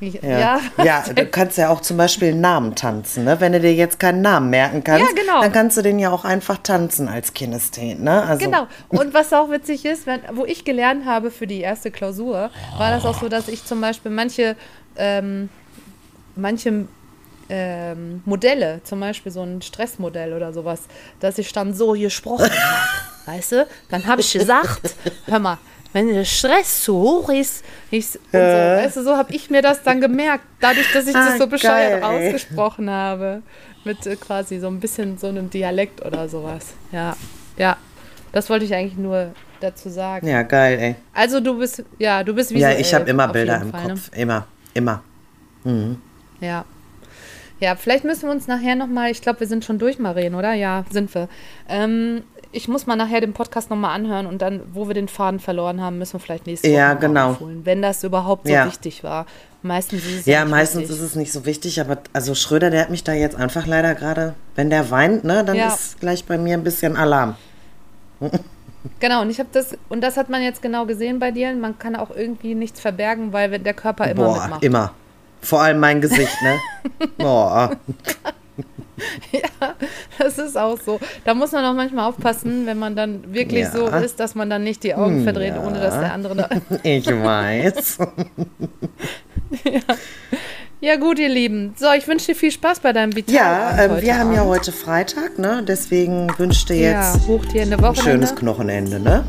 Ich- 0.00 0.20
Ja. 0.22 0.60
Ja, 0.82 1.04
du 1.14 1.26
kannst 1.26 1.56
ja 1.58 1.70
auch 1.70 1.80
zum 1.80 1.96
Beispiel 1.96 2.28
einen 2.28 2.40
Namen 2.40 2.74
tanzen, 2.74 3.24
ne? 3.24 3.40
Wenn 3.40 3.52
du 3.52 3.60
dir 3.60 3.72
jetzt 3.74 3.98
keinen 3.98 4.20
Namen 4.22 4.50
merken 4.50 4.84
kannst, 4.84 5.06
Ja, 5.08 5.22
genau. 5.22 5.40
dann 5.40 5.52
kannst 5.52 5.76
du 5.76 5.82
den 5.82 5.98
ja 5.98 6.10
auch 6.10 6.24
einfach 6.24 6.58
tanzen 6.58 7.08
als 7.08 7.32
Kinesthet, 7.34 7.98
ne? 8.00 8.22
Also, 8.22 8.44
Genau. 8.44 8.66
Und 8.88 9.14
was 9.14 9.32
auch 9.32 9.50
witzig 9.50 9.84
ist, 9.84 10.06
wenn, 10.06 10.20
wo 10.34 10.44
ich 10.44 10.64
gelernt 10.64 11.04
habe 11.06 11.30
für 11.30 11.46
die 11.46 11.60
erste 11.60 11.90
Klausur, 11.90 12.50
war 12.78 12.90
das 12.90 13.04
auch 13.04 13.18
so, 13.20 13.28
dass 13.28 13.48
ich 13.48 13.64
zum 13.64 13.80
Beispiel 13.80 14.10
manche, 14.10 14.56
ähm, 14.96 15.48
manche 16.34 16.86
ähm, 17.48 18.22
Modelle, 18.24 18.80
zum 18.84 18.98
Beispiel 19.00 19.30
so 19.30 19.42
ein 19.42 19.62
Stressmodell 19.62 20.32
oder 20.32 20.52
sowas, 20.52 20.80
dass 21.20 21.38
ich 21.38 21.52
dann 21.52 21.74
so 21.74 21.92
gesprochen 21.92 22.50
habe. 22.50 23.36
Weißt 23.38 23.52
du? 23.52 23.66
Dann 23.88 24.06
habe 24.06 24.20
ich 24.20 24.32
gesagt, 24.32 24.94
hör 25.26 25.38
mal, 25.38 25.58
wenn 25.96 26.12
der 26.12 26.26
Stress 26.26 26.84
zu 26.84 26.94
hoch 26.94 27.30
ist, 27.30 27.64
ich, 27.90 28.06
so, 28.06 28.18
weißt 28.34 28.98
du, 28.98 29.02
so 29.02 29.16
habe 29.16 29.32
ich 29.32 29.48
mir 29.48 29.62
das 29.62 29.82
dann 29.82 29.98
gemerkt, 29.98 30.44
dadurch, 30.60 30.92
dass 30.92 31.06
ich 31.06 31.14
das 31.14 31.36
Ah, 31.36 31.38
so 31.38 31.46
bescheuert 31.46 32.02
geil, 32.02 32.04
ausgesprochen 32.04 32.90
habe. 32.90 33.40
Mit 33.82 34.06
äh, 34.06 34.14
quasi 34.16 34.58
so 34.58 34.66
ein 34.66 34.78
bisschen 34.78 35.16
so 35.16 35.28
einem 35.28 35.48
Dialekt 35.48 36.04
oder 36.04 36.28
sowas. 36.28 36.74
Ja, 36.92 37.16
ja. 37.56 37.78
Das 38.32 38.50
wollte 38.50 38.66
ich 38.66 38.74
eigentlich 38.74 38.98
nur 38.98 39.32
dazu 39.60 39.88
sagen. 39.88 40.28
Ja, 40.28 40.42
geil, 40.42 40.78
ey. 40.78 40.94
Also 41.14 41.40
du 41.40 41.56
bist, 41.56 41.82
ja, 41.98 42.22
du 42.22 42.34
bist 42.34 42.50
Ja, 42.50 42.56
visuell. 42.56 42.80
ich 42.82 42.92
habe 42.92 43.08
immer 43.08 43.28
Bilder 43.28 43.62
im 43.62 43.70
Fall, 43.70 43.84
ne? 43.84 43.88
Kopf. 43.94 44.10
Immer, 44.14 44.46
immer. 44.74 45.02
Ja. 46.42 46.66
Ja, 47.58 47.74
vielleicht 47.74 48.04
müssen 48.04 48.24
wir 48.24 48.32
uns 48.32 48.46
nachher 48.46 48.74
nochmal, 48.74 49.10
ich 49.10 49.22
glaube, 49.22 49.40
wir 49.40 49.46
sind 49.46 49.64
schon 49.64 49.78
durch, 49.78 49.98
Maren, 49.98 50.34
oder? 50.34 50.52
Ja, 50.52 50.84
sind 50.90 51.14
wir. 51.14 51.30
Ähm, 51.70 52.22
ich 52.56 52.68
muss 52.68 52.86
mal 52.86 52.96
nachher 52.96 53.20
den 53.20 53.34
Podcast 53.34 53.68
nochmal 53.68 53.94
anhören 53.94 54.26
und 54.26 54.40
dann, 54.40 54.62
wo 54.72 54.88
wir 54.88 54.94
den 54.94 55.08
Faden 55.08 55.40
verloren 55.40 55.80
haben, 55.82 55.98
müssen 55.98 56.14
wir 56.14 56.20
vielleicht 56.20 56.46
nächste 56.46 56.68
Woche 56.68 56.76
Ja, 56.76 56.88
mal 56.88 56.94
genau. 56.94 57.30
aufholen, 57.32 57.60
wenn 57.66 57.82
das 57.82 58.02
überhaupt 58.02 58.46
so 58.46 58.52
Ja. 58.54 58.64
wichtig 58.66 59.04
war. 59.04 59.26
Meistens 59.62 60.04
ist 60.06 60.20
es 60.20 60.26
Ja, 60.26 60.44
nicht 60.44 60.50
meistens 60.52 60.82
wichtig. 60.82 60.96
ist 60.96 61.02
es 61.02 61.14
nicht 61.16 61.32
so 61.32 61.44
wichtig, 61.44 61.80
aber 61.80 61.98
also 62.14 62.34
Schröder, 62.34 62.70
der 62.70 62.80
hat 62.80 62.90
mich 62.90 63.04
da 63.04 63.12
jetzt 63.12 63.36
einfach 63.36 63.66
leider 63.66 63.94
gerade, 63.94 64.34
wenn 64.54 64.70
der 64.70 64.90
weint, 64.90 65.22
ne, 65.24 65.44
dann 65.44 65.56
Ja. 65.56 65.68
ist 65.68 66.00
gleich 66.00 66.24
bei 66.24 66.38
mir 66.38 66.54
ein 66.56 66.64
bisschen 66.64 66.96
Alarm. 66.96 67.36
Genau, 69.00 69.22
und 69.22 69.30
ich 69.30 69.40
habe 69.40 69.48
das, 69.50 69.76
und 69.88 70.00
das 70.00 70.16
hat 70.16 70.30
man 70.30 70.42
jetzt 70.42 70.62
genau 70.62 70.86
gesehen 70.86 71.18
bei 71.18 71.32
dir. 71.32 71.52
Man 71.56 71.76
kann 71.76 71.96
auch 71.96 72.10
irgendwie 72.14 72.54
nichts 72.54 72.78
verbergen, 72.80 73.32
weil 73.32 73.58
der 73.58 73.74
Körper 73.74 74.08
immer 74.08 74.24
Boah, 74.26 74.40
mitmacht. 74.42 74.62
immer. 74.64 74.92
Vor 75.42 75.60
allem 75.60 75.80
mein 75.80 76.00
Gesicht, 76.00 76.40
ne? 76.40 76.60
Boah. 77.18 77.72
Das 80.18 80.38
ist 80.38 80.56
auch 80.56 80.78
so. 80.80 80.98
Da 81.24 81.34
muss 81.34 81.52
man 81.52 81.64
auch 81.64 81.74
manchmal 81.74 82.08
aufpassen, 82.08 82.66
wenn 82.66 82.78
man 82.78 82.96
dann 82.96 83.34
wirklich 83.34 83.64
Ja. 83.64 83.70
so 83.70 83.86
ist, 83.88 84.18
dass 84.20 84.34
man 84.34 84.48
dann 84.48 84.64
nicht 84.64 84.82
die 84.84 84.94
Augen 84.94 85.22
verdreht, 85.24 85.54
ohne 85.62 85.78
dass 85.80 85.94
der 85.98 86.12
andere 86.12 86.36
da. 86.36 86.48
Ich 86.82 87.06
weiß. 87.06 87.98
Ja, 90.80 90.96
gut, 90.96 91.18
ihr 91.18 91.30
Lieben. 91.30 91.72
So, 91.76 91.86
ich 91.96 92.06
wünsche 92.06 92.26
dir 92.26 92.34
viel 92.34 92.50
Spaß 92.50 92.80
bei 92.80 92.92
deinem 92.92 93.16
Vital. 93.16 93.34
Ja, 93.34 93.78
ähm, 93.82 94.02
wir 94.02 94.18
haben 94.18 94.32
ja 94.34 94.44
heute 94.44 94.72
Freitag, 94.72 95.38
ne? 95.38 95.62
Deswegen 95.66 96.28
wünschte 96.36 96.74
Ja, 96.74 97.14
jetzt 97.14 97.26
hoch 97.26 97.46
dir 97.46 97.62
in 97.62 97.70
der 97.70 97.78
ein 97.78 97.82
Wochenende. 97.84 98.10
schönes 98.10 98.36
Knochenende, 98.36 99.00
ne? 99.00 99.24